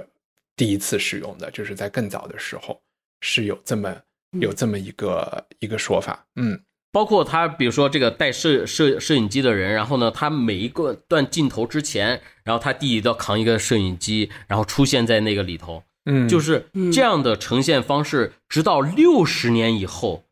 [0.57, 2.81] 第一次使用的，就是在更早的时候
[3.21, 3.95] 是有这么
[4.41, 20.25] 有这么一个一个说法，嗯包括他，比如说这个带摄摄摄影机的人，然后呢，他每一个段镜头之前，然后他弟弟都要扛一个摄影机，然后出现在那个里头，嗯，就是这样的呈现方式，直到六十年以后，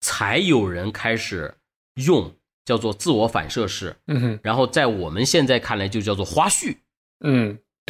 [0.00, 1.54] 才有人开始
[1.94, 4.40] 用，叫做自我反射式，嗯。
[4.42, 6.76] 然后在我们现在看来就叫做花絮。
[7.24, 7.56] 嗯，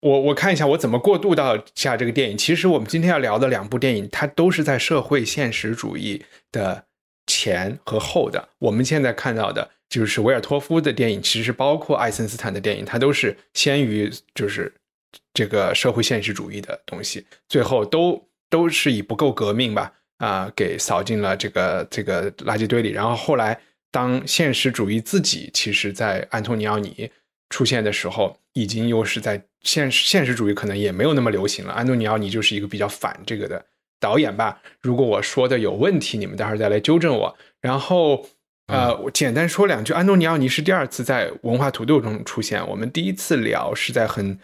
[0.00, 2.36] 我我看一下我怎么过渡到下这个电影。
[2.36, 6.84] 其实我们今天要聊的两部电影，它都是在社会现实主义的
[7.26, 8.48] 前和后的。
[8.58, 14.72] 我们现在看到的就是维尔托夫的电影，其实包括爱森斯坦的电影，它都是先于就是
[15.32, 22.90] 这个社会现实主义的东西，最后都都是以不够革命吧啊、给扫进了这个这个垃圾堆里。
[22.90, 23.58] 然后后来
[23.90, 27.10] 当现实主义自己其实在安东尼奥尼
[27.50, 31.74] 出现的时候，已经又是在现实现实主义可能也没有那么流行了。
[31.74, 33.62] 安东尼奥尼就是一个比较反这个的
[34.00, 34.62] 导演吧。
[34.80, 37.36] 如果我说的有问题，你们待会儿再来纠正我。
[37.60, 38.26] 然后
[38.68, 42.66] 呃，我简单说两句，安东尼奥尼是第二次在文化土豆中出现。
[42.66, 44.38] 我们第一次聊是在很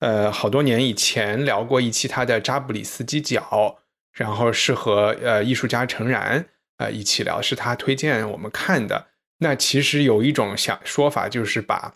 [0.00, 3.78] 呃好多年以前聊过一期他的扎布里斯基角，
[4.12, 6.44] 然后是和呃艺术家陈然
[6.76, 9.06] 呃一起聊，是他推荐我们看的。
[9.38, 11.94] 那其实有一种想说法，就是把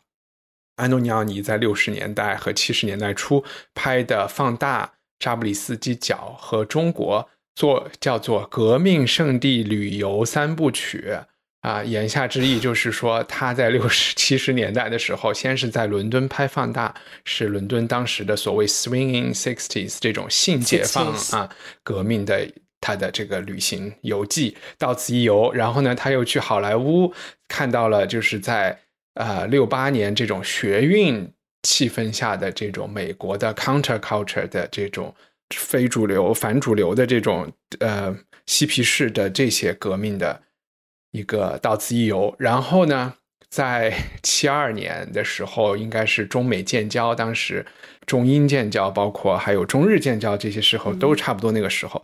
[0.78, 4.86] 安东尼奥尼在六十年代和七十年代初拍的《放大》
[5.18, 7.22] 《扎布里斯基角》和《中国》
[7.54, 11.14] 做叫做“革命圣地旅游三部曲”
[11.62, 16.88] 啊，言下之意就是说他在六十七十年代的时候，先是在伦敦拍《放大》，
[17.24, 21.48] 是伦敦当时的所谓 “swinging sixties” 这种性解放啊
[21.82, 22.48] 革命的。
[22.80, 27.12] 他的这个旅行游记到此一游，然后呢，他又去好莱坞
[27.48, 28.78] 看到了，就是在
[29.18, 31.28] 呃六八年这种学运
[31.64, 35.12] 气氛下的这种美国的 counterculture 的这种
[35.54, 38.16] 非主流、反主流的这种呃
[38.46, 40.42] 嬉皮士的这些革命的
[41.10, 43.14] 一个到此一游，然后呢，
[43.50, 43.92] 在
[44.22, 47.66] 七二年的时候，应该是中美建交，当时
[48.06, 52.02] 中英建交，包括还有中日建交，这些时候都差不多那个时候。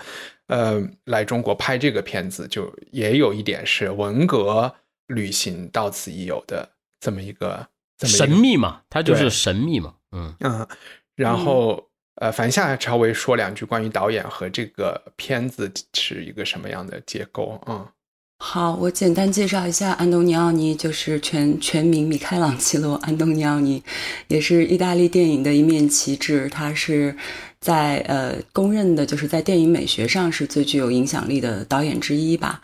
[0.48, 4.74] 呃，来中国拍这个片子，就也有一点是文革
[5.06, 6.73] 旅行到此一游的
[7.04, 10.66] 这么一个神秘嘛，它就是神秘嘛，嗯嗯。
[11.14, 11.84] 然后
[12.16, 17.92] 呃，反夏稍微说两句关于导演和这个片子是一个什么样的结构啊？
[18.38, 23.82] 好，我简单介绍一下安东尼奥尼，就是全全名米开朗基罗·安东尼奥尼，
[24.28, 27.14] 也是意大利电影的一面旗帜，他是。
[27.60, 32.60] 在呃，公认的就是在电影美学上是最具有影响力的导演之一吧，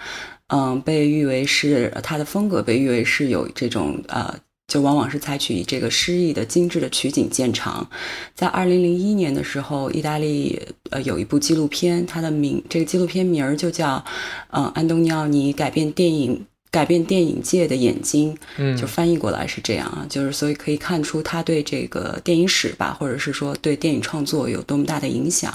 [0.52, 4.34] 嗯，被誉为是他的风格被誉为是有这种呃，
[4.66, 7.88] 就往往是采取以这个诗意的精致的取景见长。
[8.34, 14.04] 在二零零一年的时候，意大利呃有一部纪录片，它的名这个纪录片名儿就叫
[14.50, 16.44] 嗯安东尼奥尼改变电影。
[16.70, 25.52] 改变电影界的眼睛，嗯，就翻译过来是这样啊，就是所以可以看出他对这个电影史吧，或者是说对电影创作有多么大的影响。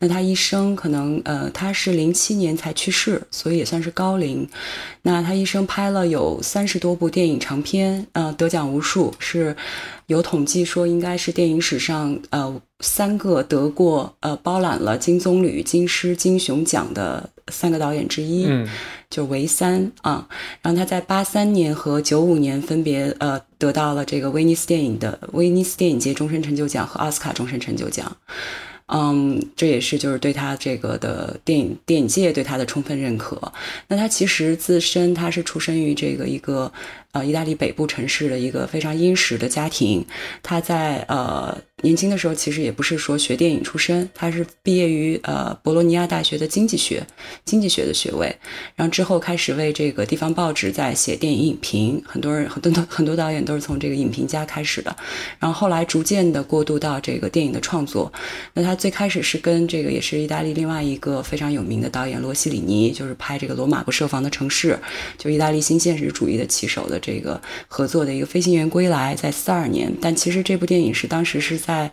[0.00, 4.48] 那他一生可能呃，他是零七年才去世，所以也算是高龄。
[5.02, 9.54] 那他一生拍了有三十多部电影长片，呃，得奖无数，是
[10.06, 17.30] 有统计说应该是电影史上呃三个得过呃包揽了金棕榈、金狮、金熊奖的。
[17.50, 18.68] 三个导演之一，嗯，
[19.10, 20.28] 就唯三啊。
[20.62, 28.16] 然后他在八三年和九五年分别呃得到了这个威尼斯电影的威尼斯电影节终身成就奖和奥斯卡终身成就奖。
[28.90, 33.52] 嗯，这也是就是对他这个的电影电影界对他的充分认可。
[33.86, 36.72] 那他其实自身他是出生于这个一个
[37.12, 40.04] 呃意大利北部城市的一个非常殷实的家庭。
[40.42, 41.56] 他在呃。
[41.80, 47.06] 年轻的时候其实也不是说学电影出身，他是毕业于呃博洛尼亚大学的经济学，
[47.44, 48.36] 经济学的学位，
[48.74, 54.96] 然后之后开始为这个地方报纸在写电影影评，很多人很多很多导演都是从这个影评家开始的，
[55.38, 58.12] 然后后来逐渐的过渡到这个电影的创作。
[58.52, 64.72] 那他最开始是跟这个也是意大利另外一个非常有名的导演罗西里尼，就是拍这个《罗马不设防的城市》，
[65.16, 71.58] 就意大利新现实主义的旗手的这个合作的一个飞行员归来，在四二年，但其实这部电影是当时是。
[71.58, 71.90] 在，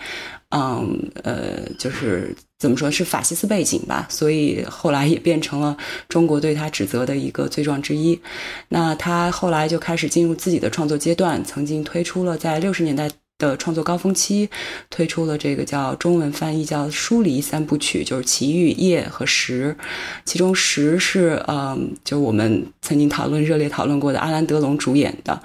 [0.51, 5.75] 嗯呃，就是怎么说是法西斯背景吧，所以后来也变成了
[6.07, 8.17] 中国对他指责的一个罪状之一。
[8.69, 13.09] 那他后来就开始进入自己的创作阶段，曾经推出了在六十年代。
[13.37, 14.49] 的创作高峰期，
[14.89, 19.75] 推出了这个叫中文翻译叫《疏离三部曲》，就是《奇遇》《夜》和《十》，
[20.23, 25.41] 其中《十》是嗯，就我们曾经讨论热烈讨论过的阿兰德龙主演的。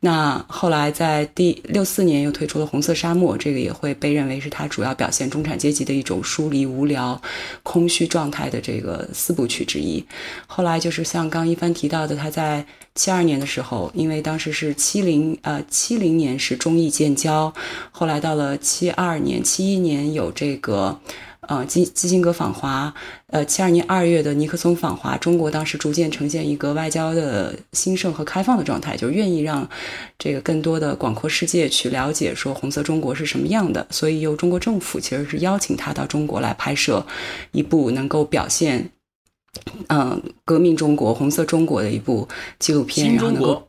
[0.00, 7.20] 那后来在第六四年又推出了《红色沙漠》，这个也会被认为是他主要表现中产阶级的一种疏离、无聊、
[7.62, 10.04] 空虚状态的这个四部曲之一。
[10.46, 12.64] 后来就是像刚一帆提到的，他在。
[12.94, 17.54] 七二年的时候，因为当时是七零呃七零年是中意建交，
[17.92, 20.98] 后来到了七二年、七一年有这个
[21.48, 22.94] 呃基基辛格访华，
[23.26, 29.68] 呃七二年二月的尼克松访华，中国当时逐渐呈现一个外交的兴盛和开放的状态，就愿意让
[30.18, 37.04] 这个更多的广阔世界去了解说红色中国是什么样的，所以由中国政府其实是邀请他到中国来拍摄
[37.52, 38.90] 一部能够表现。
[39.88, 42.28] 嗯，革命中国、红色中国的一部
[42.60, 43.67] 纪录片，然后能够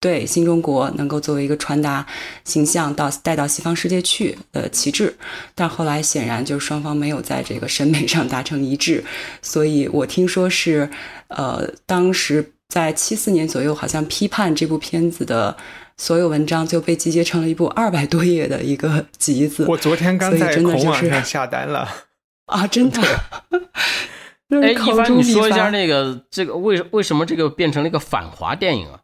[0.00, 2.06] 对新中国能够作为一个传达
[2.44, 5.12] 形象到带到西方世界去的旗帜，
[5.54, 9.02] 但后来显然就是双方没有在这个审美上达成一致，
[9.42, 10.88] 所以我听说是
[11.28, 15.56] 呃，当时在七四年左右，好像批判这部片子的
[15.96, 19.66] 所有文章就被集结成了一部二百多页的一个集子。
[19.68, 21.88] 我昨天刚在孔网上下单了。
[22.46, 23.02] 啊，真的。
[24.62, 29.00] 哎，一凡，你说一下那个这个为为什么这个变成了一个反华电影啊？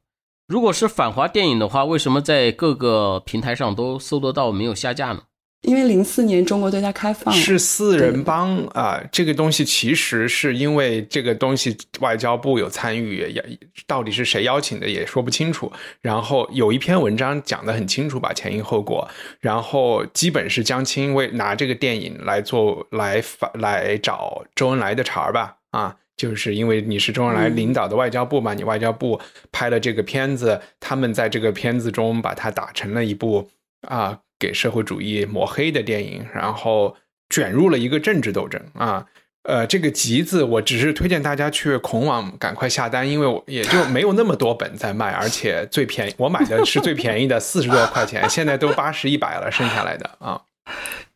[0.46, 5.22] 如果是反华电影的话，为什么在各个平台上都搜得到，没有下架呢？
[5.62, 15.72] 因为零四年中国对它开放了，是四人帮啊、这个东西其实是因为这个东西外交部有参与，也到底是谁邀请的也说不清楚。
[16.02, 19.08] 然后有一篇文章讲得很清楚吧，前因后果。
[19.40, 25.96] 然后基本是江青为拿这个电影来做来反来找周恩来的茬儿吧，啊。
[26.16, 33.50] 就是因为你是周恩来领导的外交部嘛，你外交部拍了这个片子，他们在这个片子中把它打成了一部
[33.88, 36.96] 啊给社会主义抹黑的电影，然后
[37.30, 39.06] 卷入了一个政治斗争啊。
[39.42, 50.40] 呃，这个集子我只是推荐大家去孔网赶快下单，因为我也就没有那么多本在卖，而且最便宜，我买的是最便宜的四十多块钱，现在都八十一百了，剩下来的啊。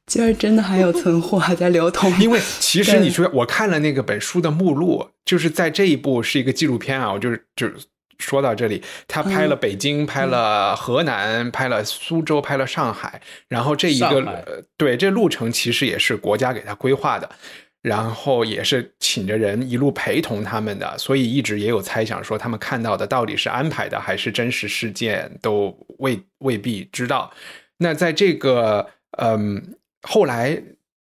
[0.08, 2.12] 今儿真的还有存货还在流通。
[2.18, 7.74] 因为其实你说，我看了那个本书的目录，就是在这一部是一个纪录片啊，我就是就是
[8.18, 17.30] 说到这里，他拍了北京，拍了河南，拍了苏州，拍了上海，然后这一个呃对这路程其实也是国家给他规划的。
[17.80, 27.30] 然后也是请着人一路陪同他们的，所以一直也有猜想说他们看到的到底是安排的还是真实事件，都未未必知道。
[27.78, 28.84] 那在这个
[29.18, 30.62] 嗯，后来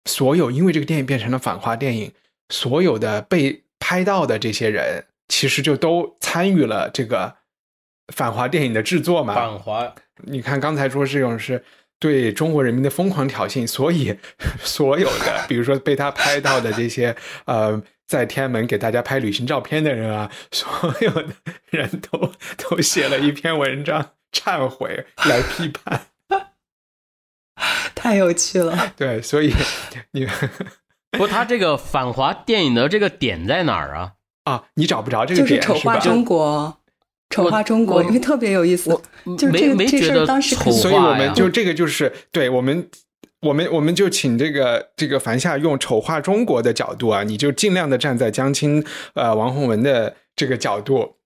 [0.04, 2.12] 所有因为这个电影变成了反华电影，
[2.48, 7.36] 所有的被拍到的这些人，其实就都参与了这个
[8.12, 9.34] 反华电影的制作嘛。
[9.34, 11.64] 反华你看刚才说这种是
[11.98, 14.16] 对中国人民的疯狂挑衅，所以
[14.62, 17.14] 所有的，比如说被他拍到的这些
[17.44, 21.28] 呃，在天安门给大家拍旅行照片的人啊， 所有的
[21.70, 26.06] 人都都写了一篇文章忏悔来批判。
[28.00, 29.54] 太有趣了， 对，所以
[30.12, 30.26] 你
[31.18, 34.12] 不，他这个反华电影的这个点在哪儿啊？
[34.44, 35.74] 啊，你找不着这个就是点吧？
[35.74, 36.78] 丑化中国，
[37.28, 38.90] 丑化中国，因为特别有意思。
[39.36, 42.88] 就是这个这事儿没觉得当时可所以我们就这个就是对我们。
[43.42, 48.84] 我们我们就请这个这个樊夏用丑化中国的角度啊，你就尽量的站在江青
[49.14, 51.16] 呃王洪文的这个角度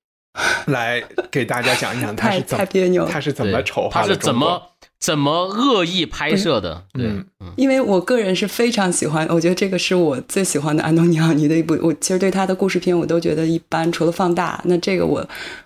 [0.67, 4.63] 来给大家讲一讲他是怎么太别扭他是怎么丑化他是的怎么
[5.05, 6.83] 怎么恶意拍摄的？
[6.95, 7.11] 对，
[7.57, 11.77] 因为我个人是非常喜欢，我觉得这个是我最喜欢的安东尼奥尼的一部。
[11.83, 15.23] 我其实对他的故事片我都觉得一般，除了放大，那这个我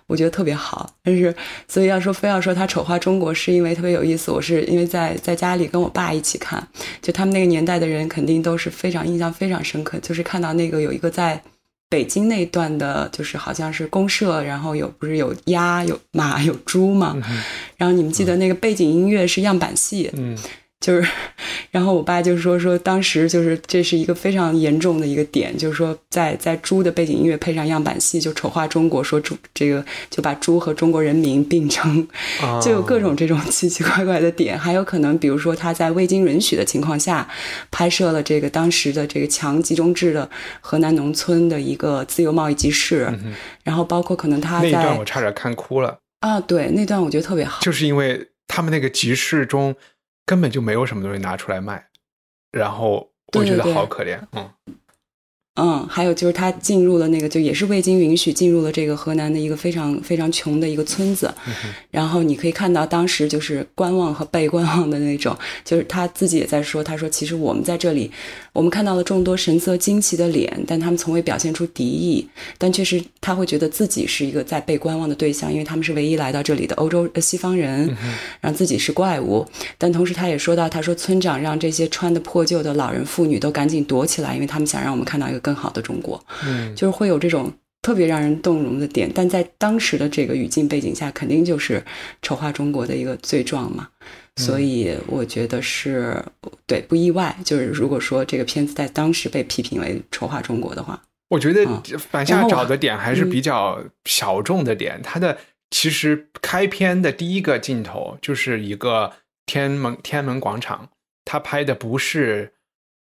[0.07, 0.93] 我觉得特别好。
[1.01, 1.33] 但是
[1.69, 4.29] 所以要说非要说他丑化中国，是因为特别有意思。
[4.29, 6.61] 我是因为在在家里跟我爸一起看，
[7.01, 11.41] 就他们那个年代的人肯定都是非常印象非常深刻，就是看到那个有一个在。
[11.89, 17.17] 北京那段的，就是好像是公社，然后有不是有鸭、有马、有猪嘛，
[17.77, 20.37] 然后你们记得那个背景音乐是样板戏，嗯
[20.79, 21.09] 就是，
[21.71, 32.07] 然后我爸就说说当时就是这是一个非常严重的一个点，就是说在在猪的背景音乐配上样板戏，就丑化中国，说猪这个就把猪和中国人民并称，
[32.41, 37.27] 啊就有各种这种奇奇怪怪的点，还有可能比如说他在未经允许的情况下
[37.69, 40.29] 拍摄了这个当时的这个强集中制的
[40.61, 43.13] 河南农村的一个自由贸易集市，
[43.65, 49.75] 然后包括可能他那一段我差点看哭了，啊对那段我觉得特别好，就是因为他们那个集市中
[50.29, 51.89] 根本就没有什么东西拿出来卖，
[52.51, 54.47] 然后我觉得好可怜，嗯
[55.55, 61.29] 嗯，还有就是他进入了那个，就也是未经允许进入了这个河南的一个非常非常穷的一个村子，
[61.91, 68.09] 然后你可以看到当时就是观望和被观望的那种，就是他自己也在说，他说其实我们在这里，
[68.53, 72.25] 我们看到了众多神色惊奇的脸，但他们从未表现出敌意，
[72.57, 77.93] 但确实他会觉得自己是一个在被观望的对象，因为他们是唯一来到这里的欧洲呃西方人，
[78.39, 79.45] 然后自己是怪物，
[79.77, 91.83] 但同时他也说到，他说村长让这些穿的破旧的老人妇女都赶紧躲起来，因为他们想让我们看到一个更好的中国，嗯，就是会有这种特别让人动容的点，但在当时的这个语境背景下，肯定就是
[92.21, 93.87] 丑化中国的一个罪状嘛。
[94.35, 96.23] 所以我觉得是
[96.65, 105.37] 对不意外，就是如果说这个片子在当时被批评为丑化中国的话，我觉得嗯反夏然后我找的点还是嗯比较小众的点，它的
[105.71, 109.11] 其实开篇的第一个镜头就是一个
[109.45, 110.89] 天安门天安门广场，
[111.25, 112.53] 他拍的不是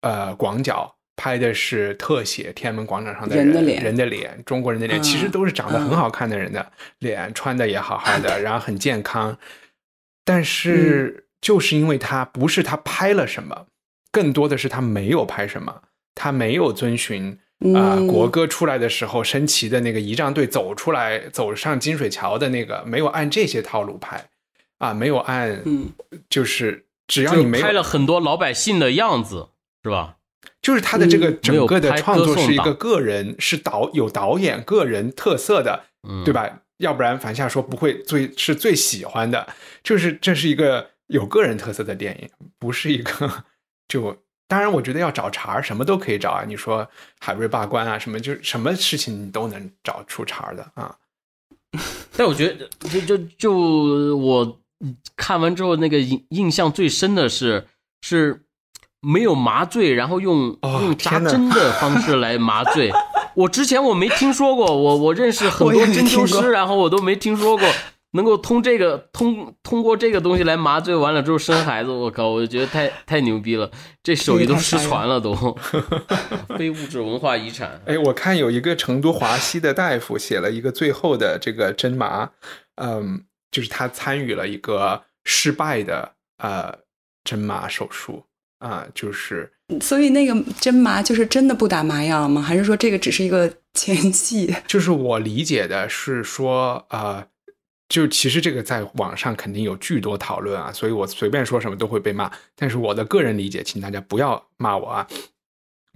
[0.01, 0.95] 呃广角。
[1.20, 9.38] 拍的是特写，天安门广场上的人的脸人的脸，中国人的脸，嗯其实都是长得很嗯好看的人的脸，穿的也好好的， 然后很健康。
[10.24, 13.67] 但是就是因为他不是他拍了什么，
[14.13, 15.82] 更多的是他没有拍什么，
[16.15, 17.38] 他没有遵循
[17.76, 24.30] 啊、嗯国歌出来的时候升旗的那个仪仗队走出来，走上金水桥的那个，没有按这些套路拍。
[24.78, 25.89] 啊，没有按，嗯，
[26.30, 29.49] 就是只要你没有拍了很多老百姓的样子，
[29.84, 30.15] 是吧？
[30.62, 36.34] 就是他的这个嗯整个的创作是一个个人，是导有导演个人特色的，嗯，对？
[36.34, 36.62] 吧？
[36.78, 39.47] 要不然樊夏说不会最是最喜欢的，
[39.84, 43.43] 就是这是一个有个人特色的电影，不是一个
[43.88, 44.18] 就。
[44.47, 46.43] 当然，我觉得要找茬儿，什么都可以找啊。
[46.43, 46.89] 你说
[47.20, 50.95] 海瑞罢官啊，什么就什么事情你都能找出茬儿的啊。
[52.18, 54.60] 但我觉得，就就就我
[55.16, 57.68] 看完之后，那个印印象最深的是
[58.01, 58.41] 是
[59.01, 62.91] 没有麻醉，然后用、哦用扎针的方式来麻醉。
[63.35, 67.67] 我之前我没听说过，我我认识很多针灸师，然后我都没听说过
[68.11, 71.91] 能够通这个通通过这个东西来麻醉完了之后生孩子。
[71.91, 73.69] 我靠，我就觉得太太牛逼了，
[74.01, 75.35] 这手艺都失传了都，
[76.57, 77.79] 非物质文化遗产。
[77.85, 82.31] 哎，我看有一个成都华西的大夫写了一个最后的这个针麻，
[82.75, 86.79] 嗯，就是他参与了一个失败的呃
[87.23, 88.23] 针麻手术
[88.60, 89.51] 啊、就是
[89.82, 92.41] 所以那个针麻就是真的不打麻药吗？
[92.41, 94.55] 还是说这个只是一个 前戏？
[94.68, 97.28] 就是我理解的是说呃。
[97.91, 102.32] 就其实这个在网上肯定有巨多讨论啊，所以我随便说什么都会被骂。
[102.55, 105.07] 但是我的个人理解，请大家不要骂我啊。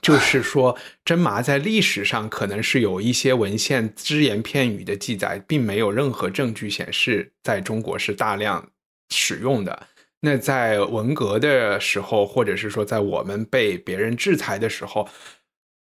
[0.02, 8.68] 就是说，针麻在历史上可能是有一些文献只言片语的记载，并没有任何证据显示在中国是大量
[9.12, 9.88] 使用的。
[10.26, 15.10] 那在文革的时候，或者是说在我们被别人制裁的时候，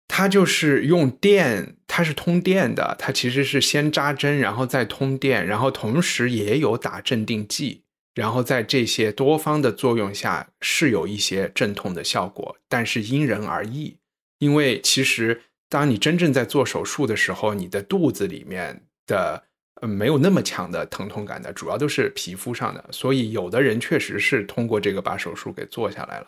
[0.07, 7.81] 它就是用电，它是通电的，它其实是先扎针，然后再通电，然后同时也有打镇定剂，
[8.13, 13.97] 然后在这些多方的作用下是有一些镇痛的效果，但是因人而异。
[14.37, 19.45] 因为其实当你真正在做手术的时候，你的肚子里面的
[19.81, 26.27] 呃没有那么强的疼痛感的，主要都是皮肤上的，所以有的人确实是通过这个把手术给做下来了。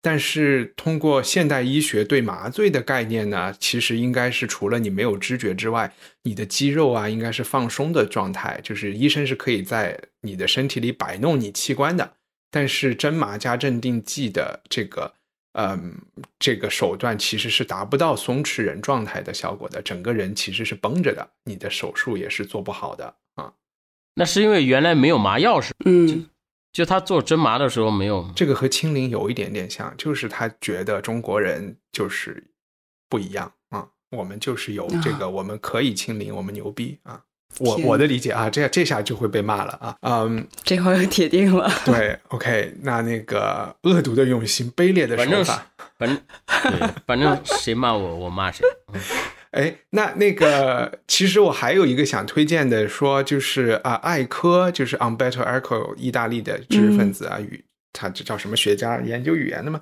[0.00, 5.92] 但是通过现代医学对麻醉的概念呢，其实应该是除了你没有知觉之外，
[6.22, 12.14] 你的肌肉啊应该是放松的状态，就是医生是可以在你的身体里摆弄你器官的。
[12.50, 15.12] 但是针麻加镇定剂的这个，
[15.52, 16.00] 嗯，
[16.38, 23.52] 这个手段其实是达不到松弛人状态的效果的，整个人其实是绷着的，你的手术也是做不好的啊。
[24.14, 26.28] 那是因为原来没有麻药是，嗯，
[26.72, 28.30] 就他做针麻的时候没有。
[28.36, 32.50] 这个和清零有一点点像，就是他觉得中国人就是
[33.08, 37.24] 不一样啊，我们就是有这个，我们可以清零，我们牛逼啊。
[37.58, 39.96] 我我的理解啊，这这下就会被骂了啊。
[40.02, 41.70] 嗯，这回有铁定了。
[41.84, 45.66] 对，OK，那那个恶毒的用心，卑劣的手法，
[45.98, 46.18] 反正
[46.62, 48.66] 对，反正谁骂我，我骂谁。
[48.92, 49.00] 嗯
[49.50, 59.00] 哎，那那个，其实我还有一个想推荐的，说就是啊，艾科，就是 Umberto Eco，意大利的知识分子啊，语他这叫什么学家？
[59.00, 59.80] 研究语言的嘛，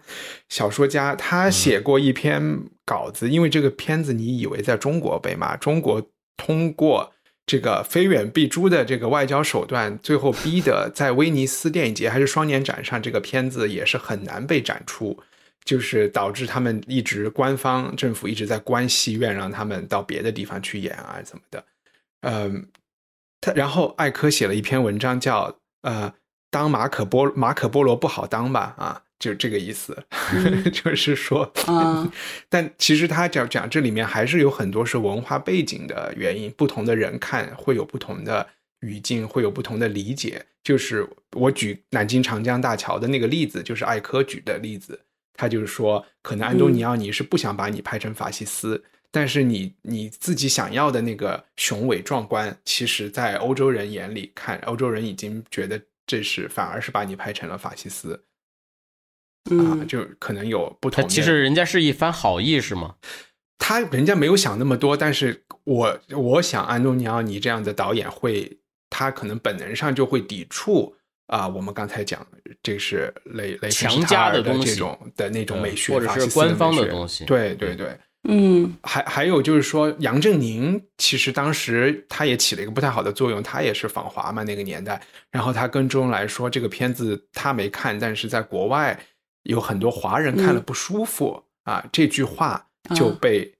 [0.48, 2.40] 小说家，他写过一篇
[2.84, 6.00] 稿子，因为这个片子你以为在中国被骂，中国
[6.36, 7.12] 通过
[7.46, 15.18] 这个非远必诛的这个外交手段，最后逼得在威尼斯电影节还是双年展上，这个片子也是很难被展出。
[15.64, 21.64] 就是导致他们一直官方政府一直在关戏院，让他们到别的地方去演啊，怎么的？
[22.20, 22.68] 嗯，
[23.40, 26.14] 他然后艾科写了一篇文章叫呃，
[26.52, 29.96] 当马可波马可波罗不好当吧啊，就这个意思，
[30.72, 32.10] 就是说，啊
[32.48, 38.46] 但其实他讲讲这里面还是有很多是文化背景的原因，不同的人看会有不同的
[38.80, 40.44] 语境，会有不同的理解。
[40.62, 45.00] 就是我举南京长江大桥的那个例子，就是艾科举的例子。
[45.38, 58.24] 他就是说，可能安东尼奥尼是不想把你拍成法西斯，但是你你自己想要的那个雄伟壮观，其实在欧洲人眼里看，欧洲人已经觉得这是反而是把你拍成了法西斯
[59.46, 62.94] 啊，嗯，就可能有不同其实人家是一番好意是吗？
[63.58, 68.58] 他人家没有想那么多，但是我我想安东尼奥尼这样的导演会，
[68.90, 70.94] 他可能本能上就会抵触
[71.28, 72.24] 啊、我们刚才讲
[72.62, 77.24] 这是雷雷强加的东西这种的那种呃美学，或者是官方的东西。
[77.24, 78.72] 对对对，嗯。
[78.84, 85.00] 还还有就是说，杨振宁其实当时他也起了一个不太好的作用，他也是访华嘛那个年代，
[85.32, 88.96] 然后他跟周恩来说这个片子他没看，但是在国外
[89.46, 93.52] 有很多华人看了嗯不舒服、啊，这句话就啊被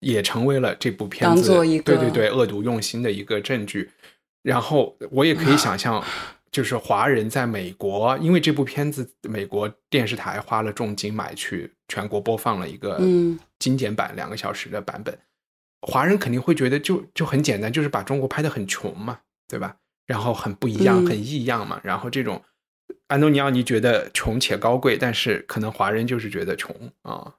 [0.00, 3.90] 也成为了这部片当子做一个对对对恶毒用心的一个证据。
[4.42, 6.02] 然后我也可以想象，
[6.50, 15.18] 就是华人在美国，因为这部片子美国电视台花了重金买去全国播放了一个嗯精简版两个小时的版本，
[15.82, 19.76] 华人肯定会觉得就就很简单，就是把中国拍的很穷嘛，对吧？
[20.06, 21.78] 然后很不一样，嗯很异样嘛。
[21.84, 22.42] 然后这种
[23.10, 27.30] 安东尼奥尼觉得穷且高贵，但是可能华人就是觉得穷啊。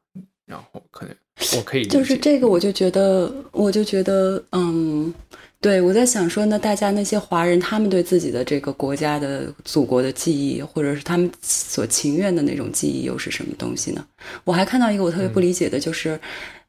[0.46, 1.16] 然后可能
[1.56, 5.14] 我可以就是这个，我就觉得，我就觉得，嗯，
[5.62, 14.06] 对我在想说呢，大家那些华人，他们对自己的这个国家的祖国的记忆，或者是他们所情愿的那种记忆，又是什么东西呢？
[14.44, 16.20] 我还看到一个我特别不理解的，就是，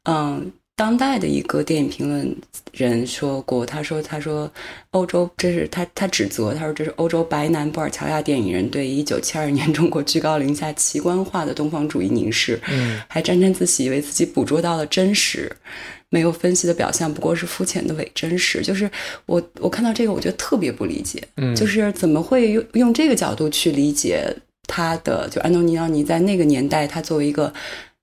[0.05, 0.53] 嗯。
[0.83, 2.37] 当代的一个电影评论
[2.73, 4.51] 人说过，他说：“他说
[4.91, 15.49] 欧洲这是他他指责，他说这是欧洲白男布尔乔亚电影人对一九七二年中国居高临下奇观化的东方主义凝视，嗯，还沾沾自喜，以为自己捕捉到了真实，
[16.09, 18.61] 没有分析的表象不过是肤浅的伪真实。
[18.61, 18.91] 就是
[19.27, 24.27] 我我看到这个，我觉得特别不理解，嗯就是怎么会用用这个角度去理解
[24.67, 25.29] 他的？
[25.31, 27.55] 就安东尼奥尼在那个年代，他作为一个。”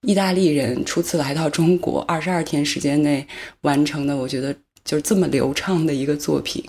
[0.01, 3.27] 意大利人初次来到中国，二十二天时间内
[3.61, 6.63] 完成的，我觉得就是这么流畅的一个作品。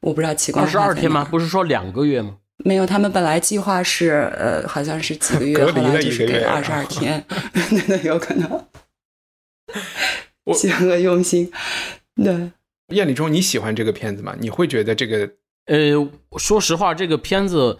[0.00, 1.24] 我不知道奇怪二十二天吗？
[1.24, 2.36] 不是说两个月吗？
[2.64, 7.24] 没有，他们本来计划是呃，好像是几个月，后来就是给二十二天，
[7.86, 8.66] 那，有可能
[10.44, 11.52] 我结合用心。
[12.16, 12.50] 对，
[12.88, 14.34] 燕礼中，你喜欢这个片子吗？
[14.40, 15.30] 你会觉得这个
[15.66, 17.78] 呃，说实话，这个片子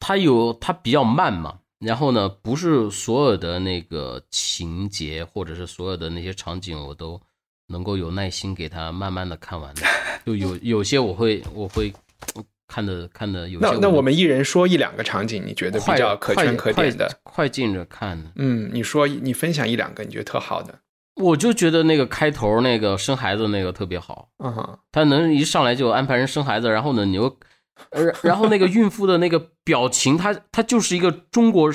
[0.00, 7.20] 它有它比较慢嘛，然后呢，不是所有的那个情节或者是所有的那些场景我都
[7.68, 9.82] 能够有耐心给他慢慢的看完的，
[10.26, 11.92] 就有有些我会我会
[12.66, 17.06] 看的看的有些就那那我们一人说一两个场景，你觉得比较可圈可点的？
[17.22, 18.30] 快快进着看的。
[18.36, 20.74] 嗯，你说你分享一两个你觉得特好的。
[21.14, 27.36] 我就觉得那个开头那个生孩子那个特别好，嗯哼，他能一上来就安排人生孩子，然后呢，你又，
[27.90, 31.72] 呃，然后那个孕妇的那个表情，她她就是一个中国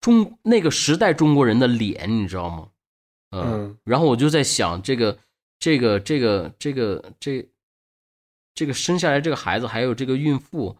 [0.00, 2.68] 中那个时代中国人的脸，你知道吗？
[3.30, 5.18] 呃嗯然后我就在想，这个
[5.58, 7.48] 这个这个这个这
[8.54, 10.76] 这个生下来这个孩子，还有这个孕妇，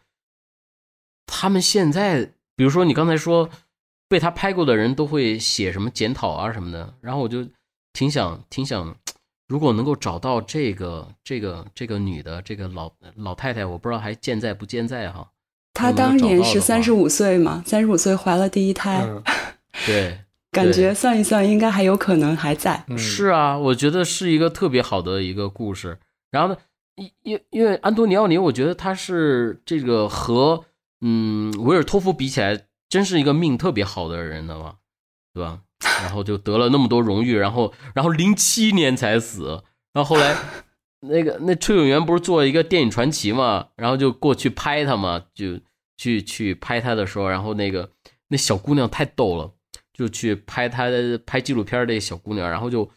[1.27, 3.49] 他们现在，比如说你刚才说
[4.09, 7.47] 被他拍过的人都会写什么检讨啊什么的，然后我就
[7.93, 8.97] 挺想挺想，
[9.51, 15.29] 如果能够找到这个这个这个女的这个老老太太，我不知道还健在不健在哈。
[15.75, 19.21] 她当年是三十五岁嘛，三十五岁怀了第一胎，嗯
[19.85, 20.21] 对，
[20.53, 22.85] 感觉算一算，应该还有可能还在。
[22.87, 25.99] 嗯是啊，我觉得是一个特别好的一个故事。
[26.31, 26.57] 然后呢，
[26.95, 30.65] 因因因为安东尼奥尼，我觉得他是这个和
[31.01, 34.77] 嗯维尔托夫比起来，真是一个命特别好的人的嘛，
[35.35, 35.59] 对吧？
[36.03, 39.63] 然后就得了那么多荣誉，然后然后零七年才死，
[39.93, 40.37] 然后后来
[41.07, 45.59] 那个那崔永元不是做了一个电影传奇嘛，然后就过去拍他嘛，就
[45.97, 47.91] 去去拍他的时候，然后那个
[48.29, 49.53] 那小姑娘太逗了。
[49.93, 52.89] 就去拍他的拍纪录片儿的小姑娘，然后就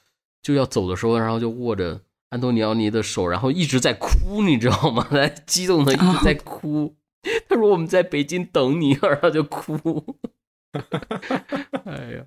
[0.42, 5.06] 就要走的时候，然后就握着安东尼奥尼的手，然后一直在哭，你知道吗？
[5.12, 6.96] 他激动的一直在哭。
[7.50, 10.16] 他说我们在北京等你，然后就哭。
[11.86, 12.24] 哎呀，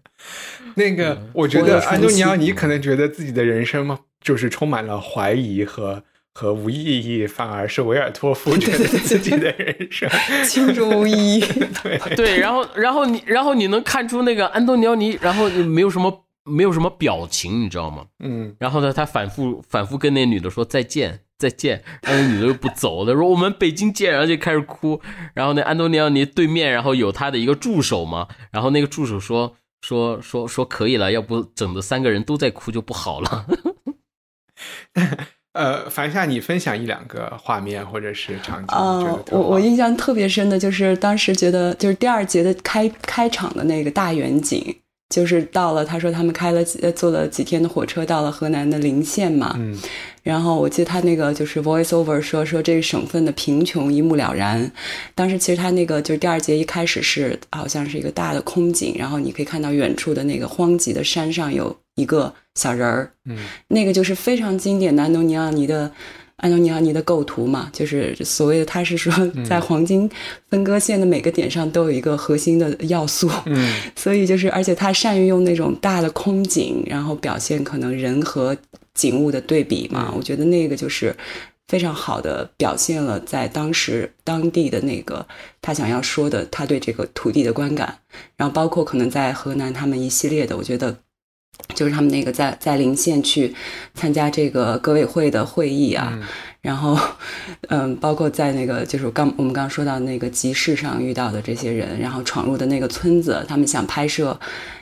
[0.74, 10.09] 那个嗯，我觉得安东尼奥尼可能觉得自己的人生嘛，就是充满了怀疑和和无意义，反而是维尔托夫觉得自己的人生。
[10.44, 11.40] 轻重无疑。
[11.82, 11.99] 对。
[12.14, 18.05] 对，然后然后你然后你能看出那个安东尼奥尼，然后没有什么没有什么表情，你知道吗？
[18.20, 18.55] 嗯。
[18.59, 25.01] 然后呢，他反复反复跟那女的说再见再见，然后那女的又不走，他说我们北京见，然后就开始哭。
[25.34, 33.47] 然后那安东尼奥尼对面，然后有他的一个助手嘛，然后那个助手说说说说可以了，要不整的三个人都在哭就不好了。
[35.53, 44.76] 呃，樊夏，你分享一两个画面或者是场景，呃我我印象特别深的就是当时觉得就是第二节的开开场的那个大远景，
[45.09, 49.78] 就是到了他说他们开了几呃坐了几天的火车到了河南的临县嘛，嗯
[50.27, 54.68] 然后我记得他那个就是 voice over 说说这个省份的贫穷一目了然。
[55.14, 65.93] 当时其实他那个就是第二节一开始是好像是一个大的空景，然后你可以看到远处的那个荒瘠的山上有一个小人儿，嗯那个就是非常经典的安东尼奥尼的
[66.37, 69.12] 安东尼奥尼的构图嘛，就是所谓的他是说
[69.49, 70.09] 在黄金
[70.51, 73.74] 分割线的每个点上都有一个核心的要素，嗯。
[73.97, 78.57] 所以就是而且他善于用那种大的空景，然后表现可能人和
[78.95, 81.14] 景物的对比嘛，我觉得那个就是。
[81.68, 85.26] 非常好的表现了在当时当地的那个
[85.61, 87.99] 他想要说的他对这个土地的观感，
[88.37, 90.97] 然后包括可能在河南他们一系列的，我觉得
[91.75, 93.55] 就是他们那个在在临县去
[93.95, 96.23] 参加这个革委会的会议啊，嗯。
[96.63, 96.99] 然后
[97.69, 104.37] 嗯，包括在那个就是刚我们刚刚说到那个集市上遇到的这些人，然后闯入的那个村子，他们想拍摄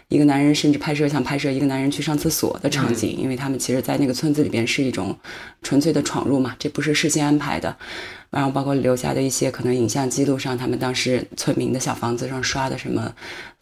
[0.09, 5.17] 一个男人甚至拍摄想拍摄一个男人去上厕所的场景，因为他们其实，在那个村子里边是一种
[5.63, 7.75] 纯粹的闯入嘛，这不是事先安排的。
[8.31, 13.13] 然后包括留下的一些可能影像记录上，他们当时村民的小房子上刷的什么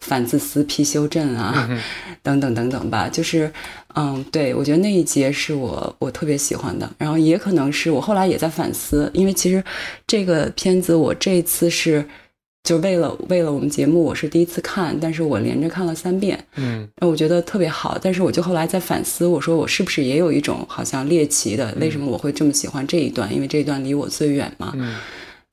[0.00, 1.68] 反自私批修正啊，
[2.22, 3.52] 等等等等吧，就是
[3.94, 6.90] 嗯，对我觉得那一节是我我特别喜欢的。
[6.96, 9.62] 然后也可能是我后来也在反思，因为其实
[10.06, 12.04] 这个片子我这次是。
[12.64, 17.98] 就为了为了我们节目，我是第一次看，但是我连着看了三遍，嗯，我觉得特别好。
[18.00, 21.74] 但是我就后来在反思，我说我是不是也有一种好像猎奇的？
[21.80, 23.34] 为什么我会这么喜欢这一段？
[23.34, 24.96] 因为这一段离我最远嘛，嗯，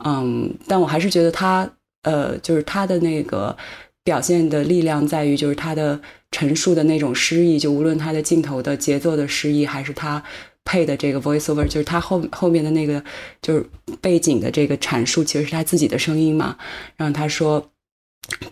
[0.05, 1.67] 嗯，但我还是觉得他，
[2.03, 3.57] 呃，就是他的那个
[4.03, 5.99] 表现的力量在于，就是他的
[6.29, 10.23] 陈述的那种诗意，就无论他的镜头的节奏的诗意，还是他。
[10.69, 13.03] 配的这个 voiceover 就是他后后面的那个
[13.41, 13.65] 就是
[13.99, 16.55] 背景的这个阐述，其实是他自己的声音嘛。
[16.95, 17.71] 然后他说。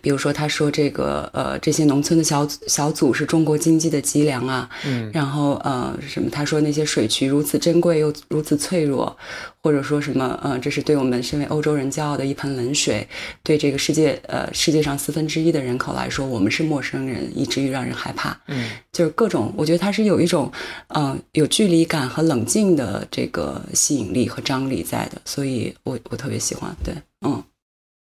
[0.02, 4.68] 比如说，他说这个呃，这些农村的小小组是中国经济的脊梁啊。
[4.84, 5.08] 嗯。
[5.12, 6.28] 然后呃，什么？
[6.30, 9.16] 他说那些水渠如此珍贵又如此脆弱，
[9.62, 10.38] 或者说什么？
[10.42, 13.06] 呃，这是对我们身为欧洲人骄傲的一盆冷水，
[13.44, 18.36] 对这个世界呃世界上四分之一的人口来说，我们是陌生人，以至于让人害怕。
[18.48, 18.70] 嗯。
[18.92, 20.50] 就是各种，我觉得他是有一种
[20.88, 26.74] 嗯有距离感和冷静的这个吸引力和张力在的，所以我我特别喜欢。
[26.82, 26.92] 对，
[27.24, 27.40] 嗯。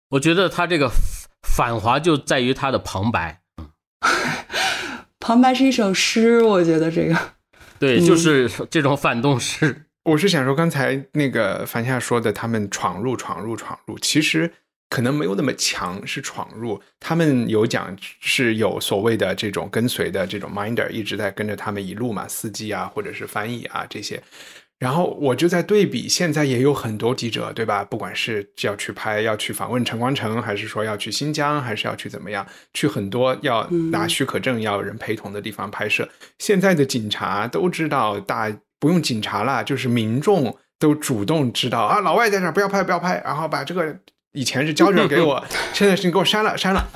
[0.10, 0.90] 我觉得他这个。
[1.42, 3.42] 繁华就在于它的旁白，
[5.20, 7.18] 旁白是一首诗，我觉得这个，
[7.80, 9.86] 对，就是这种反动诗。
[10.04, 14.52] 我是想说，刚才那个樊夏说的，他们闯入、闯入、闯入，其实
[14.90, 16.82] 可能没有那么强，是闯入。
[17.00, 24.22] 他们有讲是有所谓的这种跟随的这种 minder 一直在跟着他们一路嘛，司机啊，或者是翻译啊这些。
[24.80, 27.84] 然后我就在对比，现在也有很多记者，对吧？
[27.84, 36.08] 不管是要去拍、要去访问陈光诚，还是说要去新疆，还是要去怎么样，去很多要拿许可证、要人陪同的地方拍摄。
[36.38, 38.50] 现在的警察都知道，大
[38.80, 43.94] 不用警察了，就是民众都主动知道啊，老外在这儿，不要拍，不要拍，然后把这个
[44.32, 46.88] 以前是交卷给我， 现在是你给我删了，删了。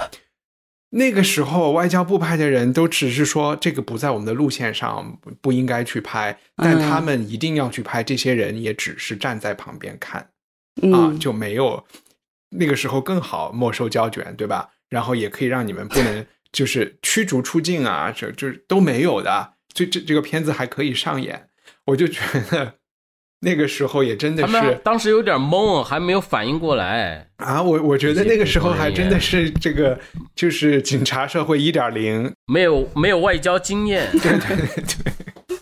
[0.95, 6.37] 那个时候，外交部派的人都只是说这个不在我们的路线上，不应该去拍。
[6.55, 10.29] 但他们一定要去拍，这些人也只是站在旁边看，
[10.93, 11.83] 啊，就没有
[12.51, 14.69] 那个时候更好没收胶卷，对吧？
[14.89, 16.23] 然后也可以让你们不能
[16.53, 19.53] 就是驱逐出境啊，这就都没有的。
[19.73, 21.49] 这这这个片子还可以上演，
[21.85, 22.21] 我就觉
[22.51, 22.75] 得。
[23.43, 27.61] 那个时候也真的是，当时有点懵，还没有反应过来啊！
[27.61, 29.99] 我我觉得那个时候还真的是这个，
[30.33, 34.57] 就是警察社会一点零，没有没有外交经验，对 对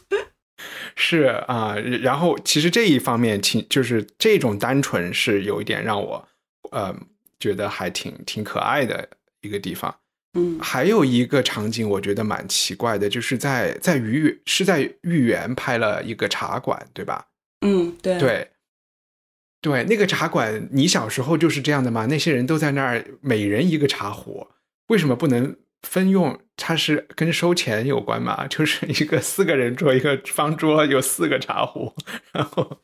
[0.09, 0.19] 对，
[0.95, 1.75] 是啊。
[2.01, 6.27] 然后其实这一方面，挺就是这种单纯是有一点让我
[6.71, 6.95] 呃
[7.39, 9.09] 觉得还挺挺可爱的
[9.41, 9.93] 一个地方。
[10.37, 17.25] 嗯，还有一个场景我觉得蛮奇怪的，就是在在豫是在豫园拍了一个茶馆，对吧？
[17.61, 18.47] 嗯，对对
[19.61, 22.07] 对，那个茶馆，你小时候就是这样的吗？
[22.07, 24.47] 那些人都在那儿，每人一个茶壶，
[24.87, 26.39] 为什么不能分用？
[26.57, 28.45] 它是跟收钱有关吗？
[28.49, 31.93] 就是一个四个人桌一个方桌，有四个茶壶，
[32.31, 32.79] 然后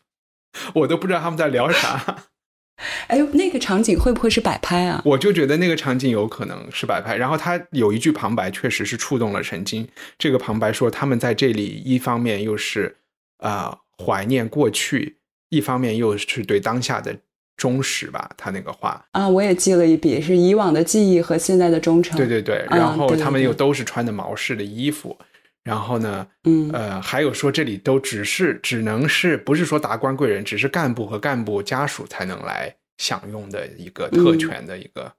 [0.76, 2.26] 我都不知道他们在聊啥。
[3.08, 5.02] 哎，那个场景会不会是摆拍啊？
[5.04, 7.16] 我就觉得那个场景有可能是摆拍。
[7.16, 9.88] 然后他有一句旁白，确实是触动了神经。
[10.20, 12.98] 这个旁白说，他们在这里一方面又是
[13.40, 13.80] 啊。
[14.04, 15.18] 怀念过去，
[15.50, 17.18] 一方面又是对当下的
[17.56, 18.30] 忠实吧。
[18.38, 22.16] 他那个话啊，我也记了一笔，是以往的记忆和现在的忠诚。
[22.16, 25.18] 对对对，然后他们又都是穿的毛式的衣服，
[25.64, 35.12] 然后呢，嗯呃，还有说这里都只是只能是不是说达官贵人，只是干部和干部家属才能来享用的一个特权的一个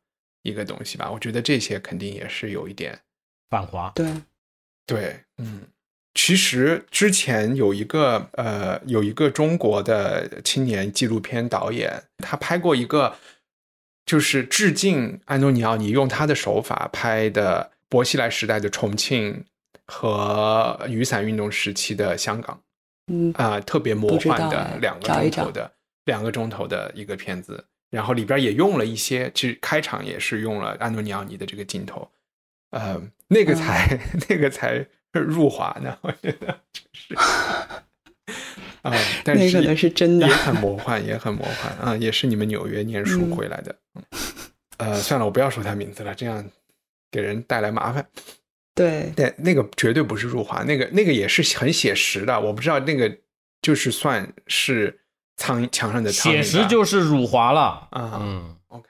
[0.43, 1.11] 一个东西吧。
[1.11, 2.97] 我觉得这些肯定也是有一点
[3.51, 3.91] 反华。
[3.95, 4.07] 对
[4.87, 5.63] 对，嗯。
[6.21, 13.15] 其实之前有一个呃，有一个中国的青年纪录片导演，他拍过一个，
[14.05, 19.45] 就是致敬安东尼奥尼，用他的手法拍的薄熙来时代的重庆
[19.87, 22.61] 和雨伞运动时期的香港，
[23.07, 25.73] 嗯啊，特别魔幻的两个钟头的
[26.05, 32.11] 两个钟头的一个片子，然后里边也用了一些，其实开场也是用了安东尼奥尼的这个镜头，
[32.73, 34.85] 呃，那个才 那个才。
[35.21, 35.97] 入华呢？
[36.03, 37.15] 我觉得就是，
[38.83, 38.93] 啊，
[39.25, 43.75] 但是可能是真的，也很魔幻，也很魔幻啊，也是你们纽约念书回来的。
[44.77, 46.45] 呃，算了，我不要说他名字了，这样
[47.11, 48.07] 给人带来麻烦。
[48.75, 52.39] 对，对，那个绝对不是入华，那个那个也是很写实的。
[52.41, 53.13] 我不知道那个
[53.61, 55.01] 就是算是
[55.37, 58.21] 苍墙上的写实，就是辱华了啊。
[58.23, 58.89] 嗯，OK，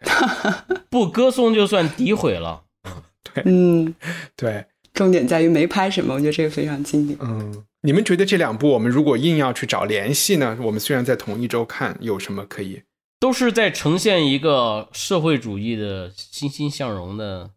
[0.91, 2.64] 不歌颂就算诋毁了。
[3.33, 3.95] 对嗯，
[4.37, 4.66] 对，
[4.99, 7.17] 重点在于没拍什么，我觉得这个非常经典。
[7.23, 10.59] 嗯，你们觉得这两部我们如果硬要去找联系呢？
[10.61, 12.83] 我们虽然在同一周看，有什么可以？
[13.21, 17.51] 都是在呈现一个社会主义的欣欣向荣的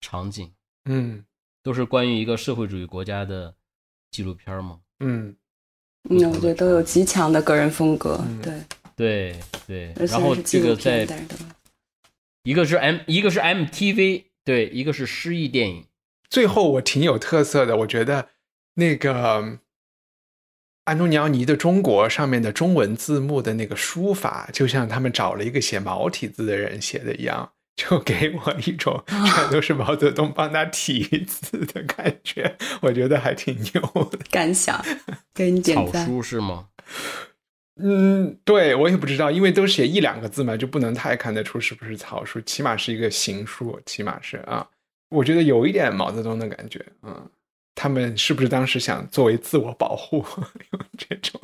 [0.00, 0.52] 场景，
[0.84, 1.24] 嗯
[1.64, 3.52] 都是关于一个社会主义国家的
[4.12, 4.78] 纪录片嘛。
[5.00, 5.34] 嗯
[6.08, 8.24] 嗯，我觉得都有极强的个人风格。
[8.24, 8.62] 嗯对，
[8.94, 11.44] 对对，而且然后是纪录这个在片但是
[12.44, 15.84] 一个是 M，一个是 MTV，对，一个是诗意电影。
[16.28, 18.28] 最后我挺有特色的，我觉得
[18.74, 19.58] 那个
[20.84, 34.18] 安东尼奥尼的《中国》上面的中文字幕的那个书法，就像他们找了一个写毛体字的人写的一样，就给我一种 全都是毛泽东帮他题字的感觉，我觉得还挺牛的。
[34.30, 34.80] 感想，
[35.34, 36.12] 给你点赞草。
[36.12, 36.68] 书是吗？
[37.78, 44.66] 嗯，对我也不知道，因为都写一两个字嘛，就不能太看得出是不是草书，起码是一个行书，起码是啊，
[45.08, 47.28] 我觉得有一点毛泽东的感觉，嗯，
[47.74, 50.24] 他们是不是当时想作为自我保护
[50.72, 51.40] 用这种？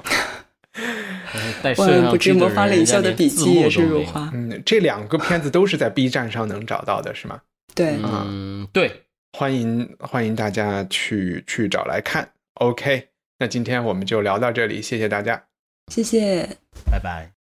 [1.76, 4.30] 万万不知像机的模仿领袖的笔记也是如花。
[4.32, 7.40] 嗯，这两个片子都是在 B 站上能找到的，是吗？
[7.74, 9.02] 对，嗯，对，
[9.38, 12.28] 欢迎欢迎大家去去找来看。
[12.54, 13.08] OK，
[13.38, 15.44] 那今天我们就聊到这里，谢谢大家。
[15.90, 16.48] 谢谢。
[16.90, 17.41] 拜拜。